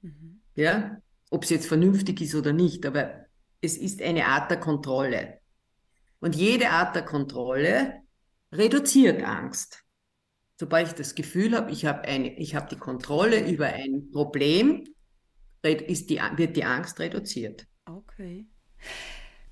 Mhm 0.00 0.41
ja, 0.54 0.98
ob 1.30 1.44
es 1.44 1.50
jetzt 1.50 1.66
vernünftig 1.66 2.20
ist 2.20 2.34
oder 2.34 2.52
nicht, 2.52 2.84
aber 2.86 3.26
es 3.60 3.76
ist 3.76 4.02
eine 4.02 4.26
Art 4.26 4.50
der 4.50 4.60
Kontrolle. 4.60 5.38
Und 6.20 6.36
jede 6.36 6.70
Art 6.70 6.94
der 6.94 7.04
Kontrolle 7.04 8.02
reduziert 8.52 9.22
Angst. 9.22 9.82
Sobald 10.58 10.88
ich 10.88 10.94
das 10.94 11.14
Gefühl 11.14 11.56
habe, 11.56 11.70
ich 11.72 11.86
habe 11.86 12.02
eine, 12.02 12.36
die 12.36 12.76
Kontrolle 12.76 13.48
über 13.48 13.66
ein 13.66 14.10
Problem, 14.12 14.84
ist 15.62 16.10
die, 16.10 16.20
wird 16.36 16.56
die 16.56 16.64
Angst 16.64 17.00
reduziert. 17.00 17.66
Okay. 17.86 18.46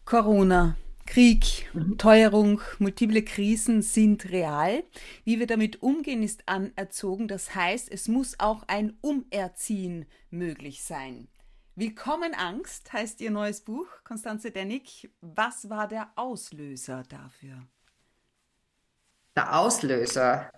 Corona. 0.05 0.77
Krieg. 1.11 1.69
Teuerung, 1.99 2.61
multiple 2.79 3.23
Krisen 3.23 3.83
sind 3.83 4.31
real. 4.31 4.85
Wie 5.25 5.39
wir 5.39 5.47
damit 5.47 5.83
umgehen, 5.83 6.23
ist 6.23 6.43
anerzogen. 6.47 7.29
Das 7.29 7.55
heißt, 7.55 7.91
es 7.91 8.09
muss 8.09 8.37
auch 8.39 8.63
ein 8.69 8.97
Umerziehen 9.01 10.07
möglich 10.31 10.83
sein. 10.85 11.29
Willkommen 11.75 12.35
Angst 12.35 12.93
heißt 12.93 13.21
Ihr 13.21 13.31
neues 13.31 13.61
Buch, 13.61 13.87
Konstanze 14.05 14.51
Dennig. 14.51 15.11
Was 15.21 15.69
war 15.69 15.89
der 15.89 16.13
Auslöser 16.15 17.03
dafür? 17.09 17.67
Der 19.35 19.59
Auslöser 19.59 20.51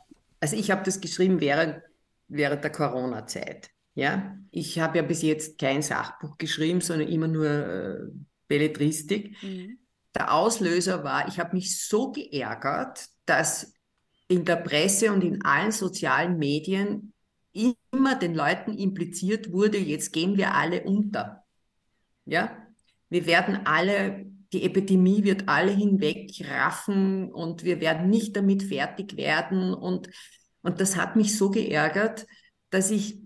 also 0.43 0.57
ich 0.57 0.73
habe 0.73 0.83
das 0.83 1.01
geschrieben 1.01 1.41
während, 1.41 1.81
während 2.27 2.65
der 2.65 2.73
Corona-Zeit. 2.73 3.71
Ja, 3.95 4.37
ich 4.51 4.81
habe 4.81 4.99
ja 4.99 5.05
bis 5.05 5.23
jetzt 5.23 5.57
kein 5.57 5.83
Sachbuch 5.83 6.37
geschrieben, 6.37 6.81
sondern 6.81 7.09
immer 7.09 7.29
nur 7.29 7.47
äh, 7.47 7.99
Belletristik. 8.49 9.41
Mhm. 9.41 9.79
Der 10.15 10.35
Auslöser 10.35 11.05
war, 11.05 11.29
ich 11.29 11.39
habe 11.39 11.55
mich 11.55 11.87
so 11.87 12.13
geärgert, 12.13 13.07
dass 13.25 13.73
in 14.29 14.45
der 14.45 14.57
Presse 14.57 15.13
und 15.13 15.23
in 15.25 15.45
allen 15.45 15.73
sozialen 15.73 16.39
Medien 16.39 17.13
immer 17.53 18.15
den 18.15 18.35
Leuten 18.35 18.73
impliziert 18.73 19.53
wurde, 19.53 19.79
jetzt 19.79 20.13
gehen 20.13 20.37
wir 20.37 20.55
alle 20.55 20.83
unter. 20.85 21.45
Ja, 22.25 22.57
wir 23.11 23.27
werden 23.27 23.67
alle, 23.67 24.27
die 24.53 24.63
Epidemie 24.63 25.25
wird 25.25 25.49
alle 25.49 25.73
hinwegraffen 25.73 27.31
und 27.31 27.65
wir 27.65 27.81
werden 27.81 28.09
nicht 28.09 28.37
damit 28.37 28.63
fertig 28.63 29.17
werden. 29.17 29.75
Und, 29.75 30.09
und 30.63 30.81
das 30.81 30.97
hat 30.97 31.17
mich 31.17 31.37
so 31.37 31.51
geärgert, 31.51 32.27
dass 32.71 32.91
ich 32.91 33.22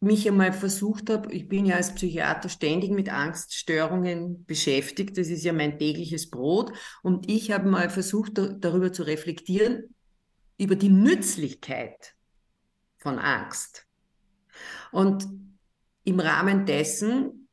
mich 0.00 0.28
einmal 0.28 0.52
versucht 0.52 1.10
habe, 1.10 1.32
ich 1.32 1.48
bin 1.48 1.66
ja 1.66 1.76
als 1.76 1.94
Psychiater 1.94 2.48
ständig 2.48 2.90
mit 2.90 3.08
Angststörungen 3.08 4.44
beschäftigt, 4.44 5.16
das 5.16 5.28
ist 5.28 5.44
ja 5.44 5.52
mein 5.52 5.78
tägliches 5.78 6.30
Brot, 6.30 6.72
und 7.02 7.30
ich 7.30 7.50
habe 7.50 7.68
mal 7.68 7.88
versucht, 7.88 8.32
darüber 8.36 8.92
zu 8.92 9.04
reflektieren, 9.04 9.94
über 10.58 10.76
die 10.76 10.90
Nützlichkeit 10.90 12.14
von 12.98 13.18
Angst. 13.18 13.86
Und 14.92 15.26
im 16.04 16.20
Rahmen 16.20 16.66
dessen 16.66 17.48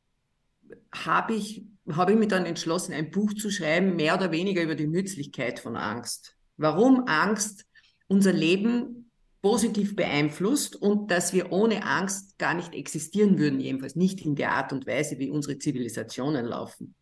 habe 0.94 1.34
ich, 1.34 1.64
habe 1.90 2.12
ich 2.12 2.18
mich 2.18 2.28
dann 2.28 2.46
entschlossen, 2.46 2.92
ein 2.92 3.10
Buch 3.10 3.32
zu 3.34 3.50
schreiben, 3.50 3.96
mehr 3.96 4.14
oder 4.14 4.30
weniger 4.30 4.62
über 4.62 4.74
die 4.74 4.86
Nützlichkeit 4.86 5.58
von 5.58 5.76
Angst. 5.76 6.36
Warum 6.56 7.06
Angst 7.06 7.66
unser 8.06 8.32
Leben 8.32 9.03
positiv 9.44 9.94
beeinflusst 9.94 10.74
und 10.74 11.10
dass 11.10 11.34
wir 11.34 11.52
ohne 11.52 11.84
Angst 11.84 12.38
gar 12.38 12.54
nicht 12.54 12.72
existieren 12.72 13.36
würden, 13.36 13.60
jedenfalls 13.60 13.94
nicht 13.94 14.24
in 14.24 14.36
der 14.36 14.52
Art 14.52 14.72
und 14.72 14.86
Weise, 14.86 15.18
wie 15.18 15.28
unsere 15.28 15.58
Zivilisationen 15.58 16.46
laufen. 16.46 16.94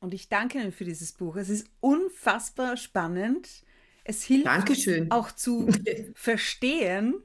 Und 0.00 0.12
ich 0.12 0.28
danke 0.28 0.58
Ihnen 0.58 0.72
für 0.72 0.84
dieses 0.84 1.12
Buch. 1.12 1.36
Es 1.36 1.48
ist 1.48 1.70
unfassbar 1.78 2.76
spannend. 2.76 3.48
Es 4.02 4.24
hilft 4.24 4.46
Dankeschön. 4.46 5.12
auch 5.12 5.30
zu 5.30 5.68
verstehen, 6.14 7.22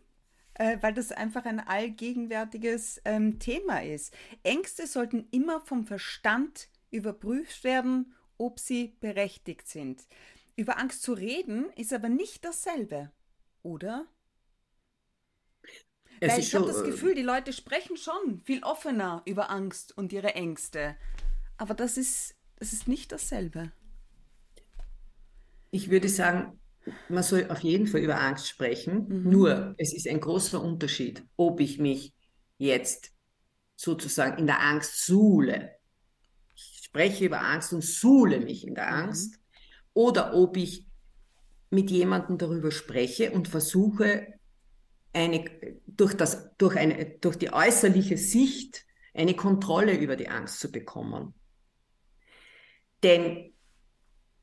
äh, 0.53 0.77
weil 0.79 0.93
das 0.93 1.11
einfach 1.11 1.45
ein 1.45 1.59
allgegenwärtiges 1.59 3.01
ähm, 3.03 3.39
Thema 3.39 3.81
ist. 3.81 4.13
Ängste 4.43 4.85
sollten 4.85 5.27
immer 5.31 5.59
vom 5.59 5.87
Verstand 5.87 6.69
überprüft 6.91 7.63
werden, 7.63 8.13
ob 8.37 8.59
sie 8.59 8.95
berechtigt 8.99 9.67
sind. 9.67 10.03
Über 10.55 10.77
Angst 10.77 11.01
zu 11.01 11.13
reden 11.13 11.65
ist 11.75 11.93
aber 11.93 12.09
nicht 12.09 12.45
dasselbe, 12.45 13.11
oder? 13.63 14.05
Es 16.19 16.33
Weil 16.33 16.39
ich 16.39 16.55
habe 16.55 16.67
das 16.67 16.81
äh, 16.81 16.85
Gefühl, 16.85 17.15
die 17.15 17.21
Leute 17.21 17.53
sprechen 17.53 17.97
schon 17.97 18.41
viel 18.43 18.63
offener 18.63 19.21
über 19.25 19.49
Angst 19.49 19.97
und 19.97 20.13
ihre 20.13 20.33
Ängste. 20.35 20.95
Aber 21.57 21.73
das 21.73 21.97
ist, 21.97 22.35
das 22.57 22.73
ist 22.73 22.87
nicht 22.87 23.11
dasselbe. 23.11 23.71
Ich 25.71 25.89
würde 25.89 26.09
sagen, 26.09 26.59
man 27.09 27.23
soll 27.23 27.49
auf 27.49 27.61
jeden 27.61 27.87
Fall 27.87 28.01
über 28.01 28.21
Angst 28.21 28.47
sprechen. 28.47 29.07
Mhm. 29.07 29.29
Nur, 29.29 29.75
es 29.77 29.93
ist 29.93 30.07
ein 30.07 30.19
großer 30.19 30.61
Unterschied, 30.61 31.23
ob 31.35 31.59
ich 31.59 31.79
mich 31.79 32.13
jetzt 32.57 33.11
sozusagen 33.75 34.37
in 34.37 34.47
der 34.47 34.61
Angst 34.61 35.05
suhle. 35.05 35.71
Ich 36.55 36.81
spreche 36.83 37.25
über 37.25 37.41
Angst 37.41 37.73
und 37.73 37.83
suhle 37.83 38.39
mich 38.39 38.65
in 38.65 38.75
der 38.75 38.87
mhm. 38.87 38.93
Angst. 38.93 39.33
Mhm. 39.33 39.39
Oder 39.93 40.33
ob 40.33 40.57
ich 40.57 40.85
mit 41.69 41.89
jemandem 41.89 42.37
darüber 42.37 42.71
spreche 42.71 43.31
und 43.31 43.47
versuche, 43.47 44.27
eine, 45.15 45.45
durch, 45.87 46.13
das, 46.13 46.55
durch, 46.57 46.77
eine, 46.77 47.05
durch 47.21 47.37
die 47.37 47.51
äußerliche 47.51 48.17
Sicht 48.17 48.85
eine 49.13 49.33
Kontrolle 49.33 49.97
über 49.97 50.15
die 50.15 50.27
Angst 50.27 50.59
zu 50.59 50.71
bekommen. 50.71 51.33
Denn 53.01 53.53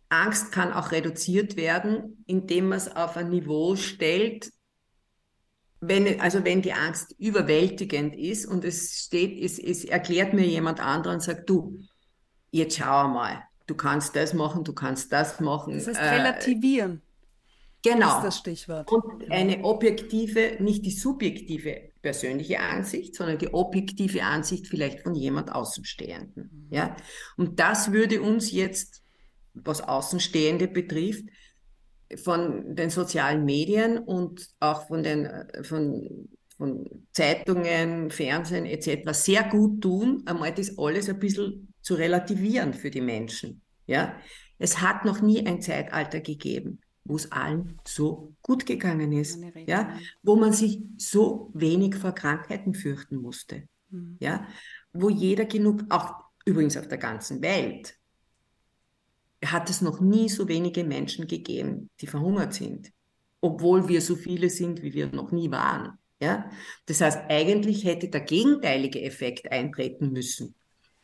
Angst 0.08 0.52
kann 0.52 0.72
auch 0.72 0.92
reduziert 0.92 1.56
werden, 1.56 2.24
indem 2.26 2.68
man 2.68 2.78
es 2.78 2.94
auf 2.94 3.16
ein 3.16 3.30
Niveau 3.30 3.76
stellt, 3.76 4.50
wenn, 5.80 6.20
also 6.20 6.44
wenn 6.44 6.62
die 6.62 6.72
Angst 6.72 7.14
überwältigend 7.18 8.14
ist 8.14 8.46
und 8.46 8.64
es 8.64 9.04
steht, 9.04 9.42
es, 9.42 9.58
es 9.58 9.84
erklärt 9.84 10.32
mir 10.32 10.46
jemand 10.46 10.80
anderer 10.80 11.14
und 11.14 11.22
sagt, 11.22 11.50
du, 11.50 11.80
jetzt 12.50 12.78
schau 12.78 13.08
mal, 13.08 13.42
du 13.66 13.74
kannst 13.74 14.14
das 14.14 14.32
machen, 14.32 14.64
du 14.64 14.74
kannst 14.74 15.12
das 15.12 15.40
machen. 15.40 15.74
Das 15.74 15.88
heißt 15.88 16.00
relativieren. 16.00 17.02
Äh, 17.04 17.11
Genau. 17.82 18.18
ist 18.18 18.24
das 18.24 18.38
Stichwort. 18.38 18.90
Und 18.90 19.30
eine 19.30 19.64
objektive, 19.64 20.56
nicht 20.60 20.84
die 20.84 20.92
subjektive 20.92 21.90
persönliche 22.00 22.60
Ansicht, 22.60 23.14
sondern 23.14 23.38
die 23.38 23.52
objektive 23.52 24.22
Ansicht 24.22 24.68
vielleicht 24.68 25.00
von 25.00 25.14
jemand 25.14 25.52
Außenstehenden. 25.52 26.50
Mhm. 26.52 26.74
Ja? 26.74 26.96
Und 27.36 27.58
das 27.58 27.92
würde 27.92 28.22
uns 28.22 28.52
jetzt, 28.52 29.02
was 29.54 29.80
Außenstehende 29.80 30.68
betrifft, 30.68 31.24
von 32.22 32.74
den 32.74 32.90
sozialen 32.90 33.44
Medien 33.44 33.98
und 33.98 34.48
auch 34.60 34.86
von 34.86 35.02
den 35.02 35.28
von, 35.62 36.28
von 36.56 37.06
Zeitungen, 37.12 38.10
Fernsehen 38.10 38.66
etc. 38.66 39.12
sehr 39.12 39.44
gut 39.44 39.80
tun, 39.80 40.22
einmal 40.26 40.52
das 40.52 40.78
alles 40.78 41.08
ein 41.08 41.18
bisschen 41.18 41.72
zu 41.80 41.94
relativieren 41.94 42.74
für 42.74 42.90
die 42.90 43.00
Menschen. 43.00 43.62
Ja? 43.86 44.14
Es 44.58 44.80
hat 44.80 45.04
noch 45.04 45.22
nie 45.22 45.46
ein 45.46 45.62
Zeitalter 45.62 46.20
gegeben, 46.20 46.80
wo 47.04 47.16
es 47.16 47.32
allen 47.32 47.80
so 47.84 48.34
gut 48.42 48.66
gegangen 48.66 49.12
ist, 49.12 49.38
ja, 49.66 49.96
wo 50.22 50.36
man 50.36 50.52
sich 50.52 50.82
so 50.96 51.50
wenig 51.54 51.96
vor 51.96 52.12
Krankheiten 52.12 52.74
fürchten 52.74 53.16
musste, 53.16 53.68
mhm. 53.90 54.16
ja, 54.20 54.46
wo 54.92 55.08
jeder 55.08 55.44
genug, 55.44 55.84
auch 55.88 56.14
übrigens 56.44 56.76
auf 56.76 56.88
der 56.88 56.98
ganzen 56.98 57.42
Welt, 57.42 57.96
hat 59.44 59.68
es 59.70 59.80
noch 59.80 60.00
nie 60.00 60.28
so 60.28 60.48
wenige 60.48 60.84
Menschen 60.84 61.26
gegeben, 61.26 61.90
die 62.00 62.06
verhungert 62.06 62.54
sind, 62.54 62.92
obwohl 63.40 63.88
wir 63.88 64.00
so 64.00 64.14
viele 64.14 64.50
sind, 64.50 64.82
wie 64.82 64.94
wir 64.94 65.08
noch 65.08 65.32
nie 65.32 65.50
waren. 65.50 65.98
Ja? 66.20 66.48
Das 66.86 67.00
heißt, 67.00 67.22
eigentlich 67.28 67.84
hätte 67.84 68.08
der 68.08 68.20
gegenteilige 68.20 69.02
Effekt 69.02 69.50
eintreten 69.50 70.12
müssen, 70.12 70.54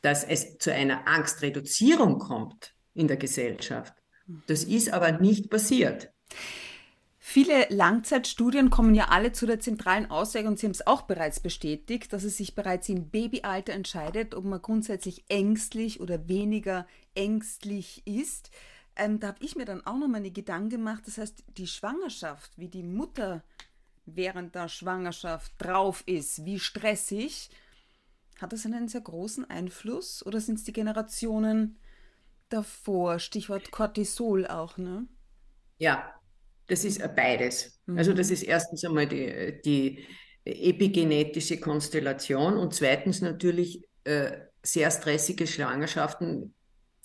dass 0.00 0.22
es 0.22 0.58
zu 0.58 0.72
einer 0.72 1.08
Angstreduzierung 1.08 2.18
kommt 2.18 2.74
in 2.94 3.08
der 3.08 3.16
Gesellschaft. 3.16 3.94
Das 4.46 4.64
ist 4.64 4.92
aber 4.92 5.12
nicht 5.12 5.50
passiert. 5.50 6.12
Viele 7.18 7.66
Langzeitstudien 7.68 8.70
kommen 8.70 8.94
ja 8.94 9.08
alle 9.08 9.32
zu 9.32 9.44
der 9.44 9.60
zentralen 9.60 10.10
Aussage, 10.10 10.48
und 10.48 10.58
Sie 10.58 10.66
haben 10.66 10.72
es 10.72 10.86
auch 10.86 11.02
bereits 11.02 11.40
bestätigt, 11.40 12.12
dass 12.12 12.24
es 12.24 12.38
sich 12.38 12.54
bereits 12.54 12.88
im 12.88 13.10
Babyalter 13.10 13.74
entscheidet, 13.74 14.34
ob 14.34 14.44
man 14.44 14.62
grundsätzlich 14.62 15.24
ängstlich 15.28 16.00
oder 16.00 16.28
weniger 16.28 16.86
ängstlich 17.14 18.02
ist. 18.06 18.50
Ähm, 18.96 19.20
da 19.20 19.28
habe 19.28 19.44
ich 19.44 19.56
mir 19.56 19.66
dann 19.66 19.86
auch 19.86 19.98
noch 19.98 20.08
mal 20.08 20.16
eine 20.16 20.30
Gedanken 20.30 20.70
gemacht. 20.70 21.02
Das 21.06 21.18
heißt, 21.18 21.44
die 21.58 21.66
Schwangerschaft, 21.66 22.52
wie 22.56 22.68
die 22.68 22.82
Mutter 22.82 23.42
während 24.06 24.54
der 24.54 24.68
Schwangerschaft 24.68 25.52
drauf 25.58 26.02
ist, 26.06 26.46
wie 26.46 26.58
stressig, 26.58 27.50
hat 28.40 28.52
das 28.52 28.64
einen 28.64 28.88
sehr 28.88 29.02
großen 29.02 29.48
Einfluss 29.50 30.24
oder 30.24 30.40
sind 30.40 30.58
es 30.58 30.64
die 30.64 30.72
Generationen 30.72 31.76
davor? 32.48 33.18
Stichwort 33.18 33.70
Cortisol 33.70 34.46
auch, 34.46 34.78
ne? 34.78 35.06
Ja, 35.78 36.12
das 36.66 36.84
ist 36.84 37.00
beides. 37.14 37.80
Mhm. 37.86 37.98
Also 37.98 38.12
das 38.12 38.30
ist 38.30 38.42
erstens 38.42 38.84
einmal 38.84 39.06
die, 39.06 39.60
die 39.64 40.04
epigenetische 40.44 41.60
Konstellation 41.60 42.56
und 42.56 42.74
zweitens 42.74 43.20
natürlich 43.20 43.84
äh, 44.04 44.32
sehr 44.62 44.90
stressige 44.90 45.46
Schwangerschaften. 45.46 46.54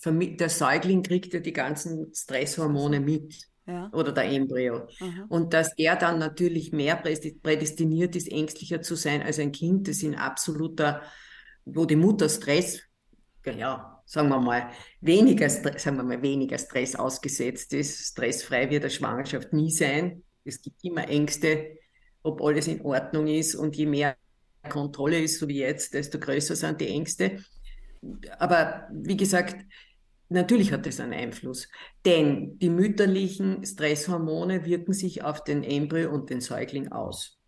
Der 0.05 0.49
Säugling 0.49 1.01
kriegt 1.01 1.33
ja 1.33 1.39
die 1.39 1.53
ganzen 1.53 2.13
Stresshormone 2.13 2.99
mit. 2.99 3.35
Ja. 3.65 3.89
Oder 3.93 4.11
der 4.11 4.25
Embryo. 4.25 4.87
Aha. 4.99 5.25
Und 5.29 5.53
dass 5.53 5.71
er 5.77 5.95
dann 5.95 6.19
natürlich 6.19 6.73
mehr 6.73 6.97
prädestiniert 6.97 8.13
ist, 8.15 8.29
ängstlicher 8.29 8.81
zu 8.81 8.95
sein 8.95 9.21
als 9.21 9.39
ein 9.39 9.53
Kind, 9.53 9.87
das 9.87 10.03
in 10.03 10.15
absoluter, 10.15 11.01
wo 11.63 11.85
die 11.85 11.95
Mutter 11.95 12.27
Stress, 12.27 12.81
ja, 13.45 13.92
sagen 14.05 14.29
wir 14.29 14.39
mal, 14.39 14.69
weniger, 15.01 15.49
sagen 15.49 15.97
wir 15.97 16.03
mal, 16.03 16.21
weniger 16.21 16.57
Stress 16.57 16.95
ausgesetzt 16.95 17.73
ist. 17.73 18.11
Stressfrei 18.11 18.69
wird 18.69 18.83
eine 18.83 18.91
Schwangerschaft 18.91 19.53
nie 19.53 19.71
sein. 19.71 20.23
Es 20.45 20.61
gibt 20.61 20.83
immer 20.83 21.07
Ängste, 21.07 21.77
ob 22.21 22.41
alles 22.41 22.67
in 22.67 22.81
Ordnung 22.81 23.27
ist. 23.27 23.55
Und 23.55 23.75
je 23.75 23.85
mehr 23.85 24.15
Kontrolle 24.69 25.19
ist, 25.19 25.39
so 25.39 25.47
wie 25.47 25.59
jetzt, 25.59 25.93
desto 25.93 26.19
größer 26.19 26.55
sind 26.55 26.81
die 26.81 26.89
Ängste. 26.89 27.43
Aber 28.39 28.87
wie 28.91 29.17
gesagt, 29.17 29.55
natürlich 30.29 30.71
hat 30.71 30.85
das 30.85 30.99
einen 30.99 31.13
Einfluss. 31.13 31.69
Denn 32.05 32.57
die 32.59 32.69
mütterlichen 32.69 33.65
Stresshormone 33.65 34.65
wirken 34.65 34.93
sich 34.93 35.23
auf 35.23 35.43
den 35.43 35.63
Embryo 35.63 36.11
und 36.11 36.29
den 36.29 36.41
Säugling 36.41 36.91
aus. 36.91 37.39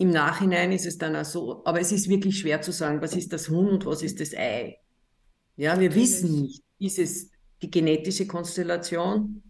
Im 0.00 0.10
Nachhinein 0.10 0.70
ist 0.70 0.86
es 0.86 0.96
dann 0.98 1.16
auch 1.16 1.24
so, 1.24 1.64
aber 1.64 1.80
es 1.80 1.90
ist 1.90 2.08
wirklich 2.08 2.38
schwer 2.38 2.62
zu 2.62 2.70
sagen, 2.70 3.00
was 3.02 3.16
ist 3.16 3.32
das 3.32 3.48
Huhn 3.48 3.68
und 3.68 3.86
was 3.86 4.02
ist 4.02 4.20
das 4.20 4.32
Ei. 4.32 4.78
Ja, 5.58 5.78
wir 5.78 5.92
wissen 5.92 6.42
nicht, 6.42 6.62
ist 6.78 7.00
es 7.00 7.30
die 7.60 7.68
genetische 7.68 8.28
Konstellation 8.28 9.42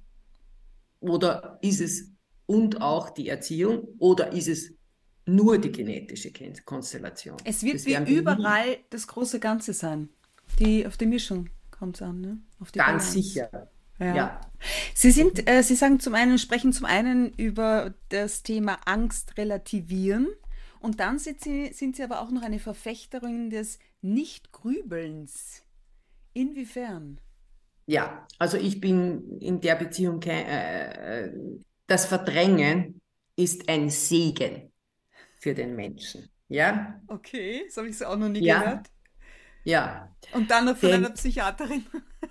oder 1.00 1.58
ist 1.60 1.82
es 1.82 2.10
und 2.46 2.80
auch 2.80 3.10
die 3.10 3.28
Erziehung 3.28 3.86
oder 3.98 4.32
ist 4.32 4.48
es 4.48 4.72
nur 5.26 5.58
die 5.58 5.70
genetische 5.70 6.32
Konstellation? 6.64 7.36
Es 7.44 7.62
wird 7.62 7.84
wie 7.84 8.14
überall 8.14 8.70
nie. 8.70 8.84
das 8.88 9.06
große 9.06 9.38
Ganze 9.38 9.74
sein. 9.74 10.08
Die, 10.58 10.86
auf 10.86 10.96
die 10.96 11.04
Mischung 11.04 11.50
kommt 11.70 11.96
es 11.96 12.02
an, 12.02 12.22
ne? 12.22 12.38
Ganz 12.58 12.72
Balance. 12.72 13.12
sicher. 13.12 13.70
Ja. 13.98 14.14
ja. 14.14 14.40
Sie 14.94 15.10
sind, 15.10 15.46
äh, 15.46 15.62
Sie 15.62 15.74
sagen 15.74 16.00
zum 16.00 16.14
einen, 16.14 16.38
sprechen 16.38 16.72
zum 16.72 16.86
einen 16.86 17.34
über 17.34 17.92
das 18.08 18.42
Thema 18.42 18.78
Angst 18.86 19.36
relativieren 19.36 20.28
und 20.80 21.00
dann 21.00 21.18
sind 21.18 21.42
Sie, 21.42 21.70
sind 21.74 21.96
Sie 21.96 22.02
aber 22.02 22.22
auch 22.22 22.30
noch 22.30 22.42
eine 22.42 22.60
Verfechterin 22.60 23.50
des 23.50 23.78
Nicht-Grübelns. 24.00 25.64
Inwiefern? 26.32 27.20
Ja, 27.86 28.26
also 28.38 28.58
ich 28.58 28.80
bin 28.80 29.38
in 29.40 29.60
der 29.60 29.74
Beziehung 29.74 30.20
kein, 30.20 30.46
äh, 30.46 31.24
äh, 31.24 31.32
das 31.86 32.04
Verdrängen 32.04 33.00
ist 33.34 33.68
ein 33.68 33.88
Segen 33.88 34.72
für 35.40 35.54
den 35.54 35.74
Menschen. 35.74 36.28
Ja? 36.48 37.00
Okay, 37.06 37.62
das 37.66 37.76
habe 37.76 37.88
ich 37.88 37.96
so 37.96 38.06
auch 38.06 38.16
noch 38.16 38.28
nie 38.28 38.44
ja. 38.44 38.60
gehört. 38.60 38.86
Ja. 39.64 40.14
Und 40.32 40.50
dann 40.50 40.66
noch 40.66 40.76
von 40.76 40.90
Denn, 40.90 41.04
einer 41.04 41.14
Psychiaterin. 41.14 41.86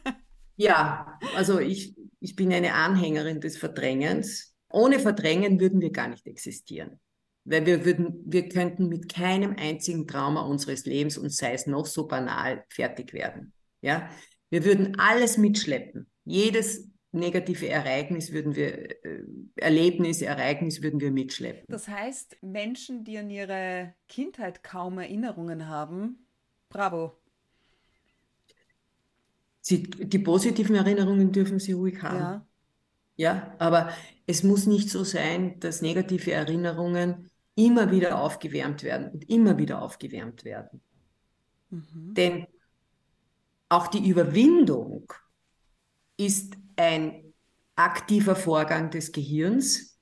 ja, 0.57 1.19
also 1.35 1.59
ich, 1.59 1.95
ich 2.19 2.35
bin 2.35 2.51
eine 2.53 2.73
Anhängerin 2.73 3.41
des 3.41 3.57
Verdrängens. 3.57 4.55
Ohne 4.69 4.99
Verdrängen 4.99 5.59
würden 5.59 5.81
wir 5.81 5.91
gar 5.91 6.07
nicht 6.07 6.27
existieren. 6.27 6.99
Weil 7.45 7.65
wir 7.65 7.85
würden, 7.85 8.21
wir 8.25 8.49
könnten 8.49 8.89
mit 8.89 9.11
keinem 9.11 9.55
einzigen 9.57 10.05
Trauma 10.05 10.41
unseres 10.41 10.85
Lebens 10.85 11.17
und 11.17 11.31
sei 11.31 11.53
es 11.53 11.65
noch 11.65 11.85
so 11.85 12.07
banal 12.07 12.65
fertig 12.69 13.13
werden. 13.13 13.53
Ja, 13.81 14.09
wir 14.49 14.65
würden 14.65 14.99
alles 14.99 15.37
mitschleppen. 15.37 16.07
Jedes 16.25 16.89
negative 17.11 17.67
Ereignis 17.69 18.31
würden 18.31 18.55
wir, 18.55 18.89
äh, 19.05 19.23
Erlebnis, 19.55 20.21
Ereignis 20.21 20.81
würden 20.81 20.99
wir 20.99 21.11
mitschleppen. 21.11 21.65
Das 21.67 21.87
heißt, 21.87 22.37
Menschen, 22.41 23.03
die 23.03 23.17
an 23.17 23.29
ihre 23.29 23.93
Kindheit 24.07 24.63
kaum 24.63 24.99
Erinnerungen 24.99 25.67
haben, 25.67 26.27
bravo. 26.69 27.17
Sie, 29.61 29.83
die 29.83 30.19
positiven 30.19 30.75
Erinnerungen 30.75 31.31
dürfen 31.31 31.59
sie 31.59 31.73
ruhig 31.73 32.01
haben. 32.01 32.17
Ja. 32.19 32.47
ja, 33.17 33.55
aber 33.59 33.91
es 34.25 34.43
muss 34.43 34.65
nicht 34.65 34.89
so 34.89 35.03
sein, 35.03 35.59
dass 35.59 35.81
negative 35.81 36.31
Erinnerungen 36.31 37.29
immer 37.55 37.91
wieder 37.91 38.21
aufgewärmt 38.21 38.83
werden 38.83 39.09
und 39.11 39.29
immer 39.29 39.57
wieder 39.57 39.81
aufgewärmt 39.81 40.45
werden. 40.45 40.81
Mhm. 41.69 42.13
Denn 42.13 42.47
auch 43.69 43.87
die 43.87 44.07
Überwindung 44.07 45.11
ist 46.17 46.55
ein 46.75 47.33
aktiver 47.75 48.35
Vorgang 48.35 48.89
des 48.89 49.11
Gehirns, 49.11 49.99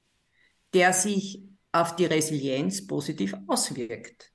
der 0.73 0.93
sich 0.93 1.43
auf 1.71 1.95
die 1.95 2.06
Resilienz 2.06 2.88
positiv 2.88 3.36
auswirkt. 3.47 4.32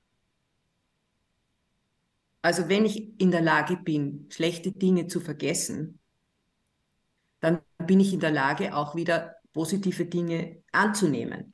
Also 2.43 2.69
wenn 2.69 2.85
ich 2.85 3.19
in 3.19 3.31
der 3.31 3.41
Lage 3.41 3.77
bin, 3.77 4.27
schlechte 4.31 4.71
Dinge 4.71 5.07
zu 5.07 5.19
vergessen, 5.19 5.99
dann 7.39 7.61
bin 7.77 7.99
ich 7.99 8.13
in 8.13 8.19
der 8.19 8.31
Lage, 8.31 8.75
auch 8.75 8.95
wieder 8.95 9.35
positive 9.53 10.05
Dinge 10.05 10.63
anzunehmen. 10.71 11.53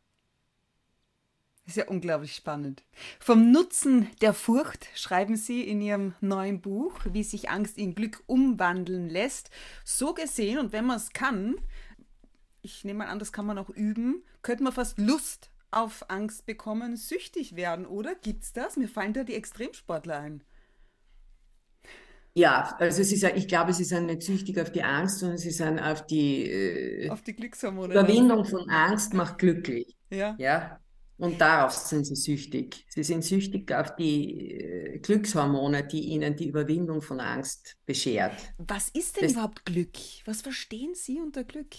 Das 1.68 1.76
ist 1.76 1.84
ja 1.84 1.90
unglaublich 1.90 2.34
spannend. 2.34 2.86
Vom 3.20 3.52
Nutzen 3.52 4.08
der 4.22 4.34
Furcht 4.34 4.88
schreiben 4.96 5.36
Sie 5.36 5.64
in 5.64 5.82
Ihrem 5.82 6.14
neuen 6.22 6.62
Buch, 6.62 6.94
wie 7.12 7.24
sich 7.24 7.50
Angst 7.50 7.78
in 7.78 7.94
Glück 7.94 8.24
umwandeln 8.26 9.10
lässt. 9.10 9.50
So 9.84 10.14
gesehen, 10.14 10.60
und 10.60 10.72
wenn 10.72 10.86
man 10.86 10.96
es 10.96 11.12
kann, 11.12 11.56
ich 12.62 12.86
nehme 12.86 13.00
mal 13.00 13.08
an, 13.08 13.20
das 13.20 13.34
kann 13.34 13.46
man 13.46 13.58
auch 13.58 13.70
üben, 13.70 14.24
könnte 14.44 14.64
man 14.64 14.72
fast 14.72 14.98
Lust 14.98 15.52
auf 15.70 16.10
Angst 16.10 16.46
bekommen, 16.46 16.96
süchtig 16.96 17.58
werden, 17.58 17.86
oder? 17.86 18.16
Gibt 18.16 18.46
es 18.46 18.54
das? 18.54 18.78
Mir 18.78 18.88
fallen 18.88 19.12
da 19.12 19.26
die 19.26 19.36
Extremsportler 19.36 20.22
ein. 20.22 20.44
Ja, 22.34 22.78
also 22.80 23.02
es 23.02 23.12
ist, 23.12 23.24
ich 23.24 23.50
glaube, 23.50 23.74
sie 23.74 23.84
sind 23.84 24.06
nicht 24.06 24.22
süchtig 24.22 24.58
auf 24.62 24.72
die 24.72 24.84
Angst, 24.84 25.20
sondern 25.20 25.38
sie 25.38 25.52
sind 25.52 25.80
auf 25.80 26.06
die, 26.06 26.50
äh, 26.50 27.10
auf 27.10 27.24
die 27.24 27.34
Glückshormone. 27.34 27.94
Überwindung 27.94 28.46
von 28.46 28.70
Angst 28.70 29.14
macht 29.14 29.38
glücklich. 29.40 29.98
Ja. 30.10 30.34
ja. 30.38 30.80
Und 31.18 31.42
darauf 31.42 31.74
sind 31.74 32.06
sie 32.06 32.16
süchtig. 32.16 32.86
Sie 32.90 33.04
sind 33.04 33.24
süchtig 33.24 33.72
auf 33.72 33.96
die 33.96 34.52
äh, 34.52 35.00
Glückshormone, 35.00 35.84
die 35.88 36.02
ihnen 36.10 36.36
die 36.36 36.48
Überwindung 36.48 37.02
von 37.02 37.20
Angst 37.20 37.76
beschert. 37.88 38.54
Was 38.60 38.90
ist 38.90 39.16
denn 39.16 39.24
das 39.24 39.32
überhaupt 39.32 39.66
Glück? 39.66 39.98
Was 40.26 40.42
verstehen 40.42 40.94
Sie 40.94 41.20
unter 41.20 41.44
Glück? 41.44 41.76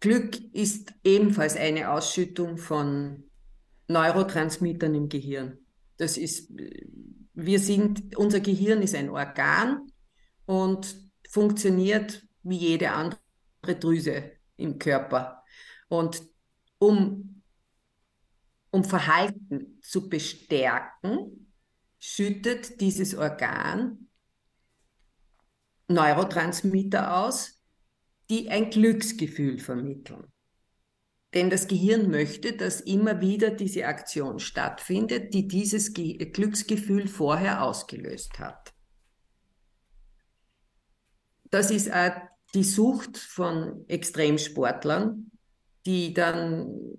Glück 0.00 0.38
ist 0.54 0.92
ebenfalls 1.02 1.56
eine 1.56 1.90
Ausschüttung 1.90 2.58
von 2.58 3.24
Neurotransmittern 3.88 4.94
im 4.94 5.08
Gehirn. 5.08 5.58
Das 5.96 6.18
ist, 6.18 6.52
wir 7.32 7.58
sind, 7.58 8.16
unser 8.16 8.40
Gehirn 8.40 8.82
ist 8.82 8.94
ein 8.94 9.08
Organ 9.08 9.90
und 10.44 10.94
funktioniert 11.30 12.26
wie 12.42 12.58
jede 12.58 12.90
andere 12.90 13.18
Drüse 13.80 14.32
im 14.56 14.78
Körper. 14.78 15.42
Und 15.88 16.22
um 16.78 17.35
um 18.76 18.84
Verhalten 18.84 19.78
zu 19.80 20.10
bestärken, 20.10 21.50
schüttet 21.98 22.78
dieses 22.82 23.14
Organ 23.14 24.10
Neurotransmitter 25.88 27.24
aus, 27.24 27.62
die 28.28 28.50
ein 28.50 28.68
Glücksgefühl 28.68 29.58
vermitteln. 29.58 30.30
Denn 31.32 31.48
das 31.48 31.68
Gehirn 31.68 32.10
möchte, 32.10 32.52
dass 32.52 32.82
immer 32.82 33.22
wieder 33.22 33.50
diese 33.50 33.86
Aktion 33.86 34.40
stattfindet, 34.40 35.32
die 35.32 35.48
dieses 35.48 35.94
Ge 35.94 36.18
Glücksgefühl 36.30 37.08
vorher 37.08 37.62
ausgelöst 37.62 38.38
hat. 38.38 38.74
Das 41.50 41.70
ist 41.70 41.90
auch 41.90 42.12
die 42.52 42.64
Sucht 42.64 43.16
von 43.16 43.88
Extremsportlern, 43.88 45.30
die 45.86 46.12
dann 46.12 46.98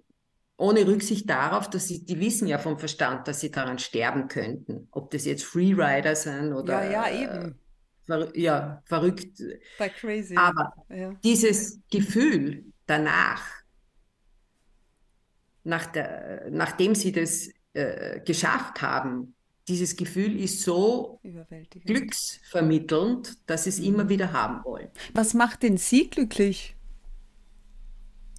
ohne 0.58 0.88
Rücksicht 0.88 1.30
darauf, 1.30 1.70
dass 1.70 1.88
sie, 1.88 2.04
die 2.04 2.20
wissen 2.20 2.48
ja 2.48 2.58
vom 2.58 2.80
Verstand, 2.80 3.28
dass 3.28 3.39
sie 3.39 3.52
daran 3.52 3.80
sterben 3.80 4.28
könnten. 4.28 4.88
Ob 4.91 5.12
das 5.12 5.26
jetzt 5.26 5.43
Freerider 5.43 6.15
sind 6.15 6.54
oder. 6.54 6.84
Ja, 6.84 7.08
ja, 7.08 7.22
eben. 7.22 7.52
Äh, 7.52 7.54
ver, 8.06 8.38
ja, 8.38 8.82
verrückt. 8.86 9.41
Bei 9.78 9.89
crazy. 9.89 10.36
Aber 10.36 10.74
ja. 10.89 11.13
dieses 11.24 11.80
Gefühl 11.91 12.65
danach, 12.88 13.43
nach 15.63 15.86
der, 15.88 16.48
nachdem 16.50 16.96
sie 16.96 17.12
das 17.12 17.50
äh, 17.74 18.22
geschafft 18.22 18.82
haben, 18.82 19.36
dieses 19.67 19.98
Gefühl 19.98 20.39
ist 20.39 20.62
so 20.62 21.20
glücksvermittelnd, 21.86 23.50
dass 23.50 23.65
sie 23.65 23.70
es 23.70 23.80
mhm. 23.80 23.86
immer 23.86 24.10
wieder 24.10 24.32
haben 24.32 24.63
wollen. 24.63 24.88
Was 25.13 25.34
macht 25.34 25.63
denn 25.63 25.78
Sie 25.78 26.10
glücklich? 26.10 26.77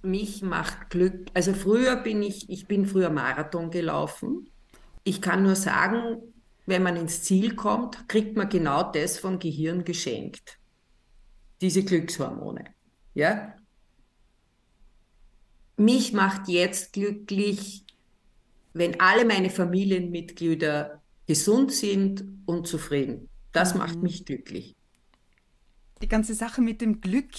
Mich 0.03 0.41
macht 0.41 0.89
Glück. 0.89 1.27
Also 1.33 1.53
früher 1.53 1.95
bin 1.97 2.21
ich, 2.21 2.49
ich 2.49 2.67
bin 2.67 2.85
früher 2.85 3.09
Marathon 3.09 3.71
gelaufen. 3.71 4.49
Ich 5.03 5.21
kann 5.21 5.43
nur 5.43 5.55
sagen, 5.55 6.21
wenn 6.65 6.83
man 6.83 6.95
ins 6.95 7.23
Ziel 7.23 7.55
kommt, 7.55 8.07
kriegt 8.07 8.37
man 8.37 8.49
genau 8.49 8.91
das 8.91 9.17
vom 9.17 9.39
Gehirn 9.39 9.83
geschenkt. 9.83 10.59
Diese 11.61 11.83
Glückshormone. 11.83 12.65
Ja? 13.13 13.55
Mich 15.77 16.13
macht 16.13 16.47
jetzt 16.47 16.93
glücklich, 16.93 17.85
wenn 18.73 18.99
alle 18.99 19.25
meine 19.25 19.49
Familienmitglieder 19.49 21.01
gesund 21.25 21.71
sind 21.71 22.23
und 22.45 22.67
zufrieden. 22.67 23.29
Das 23.51 23.73
mhm. 23.73 23.79
macht 23.79 24.01
mich 24.01 24.25
glücklich. 24.25 24.75
Die 26.01 26.07
ganze 26.07 26.33
Sache 26.33 26.61
mit 26.61 26.81
dem 26.81 27.01
Glück 27.01 27.33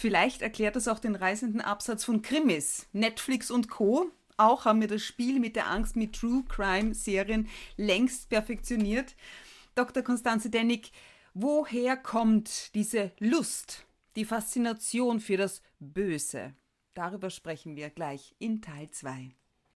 Vielleicht 0.00 0.42
erklärt 0.42 0.76
das 0.76 0.86
auch 0.86 1.00
den 1.00 1.16
reisenden 1.16 1.60
Absatz 1.60 2.04
von 2.04 2.22
Krimis. 2.22 2.86
Netflix 2.92 3.50
und 3.50 3.68
Co. 3.68 4.08
Auch 4.36 4.64
haben 4.64 4.80
wir 4.80 4.86
das 4.86 5.02
Spiel 5.02 5.40
mit 5.40 5.56
der 5.56 5.68
Angst 5.68 5.96
mit 5.96 6.14
True 6.14 6.44
Crime 6.48 6.94
Serien 6.94 7.48
längst 7.76 8.28
perfektioniert. 8.28 9.16
Dr. 9.74 10.04
Konstanze 10.04 10.50
Dennig, 10.50 10.92
woher 11.34 11.96
kommt 11.96 12.76
diese 12.76 13.10
Lust, 13.18 13.86
die 14.14 14.24
Faszination 14.24 15.18
für 15.18 15.36
das 15.36 15.62
Böse? 15.80 16.54
Darüber 16.94 17.28
sprechen 17.28 17.74
wir 17.74 17.90
gleich 17.90 18.36
in 18.38 18.62
Teil 18.62 18.92
2. 18.92 19.32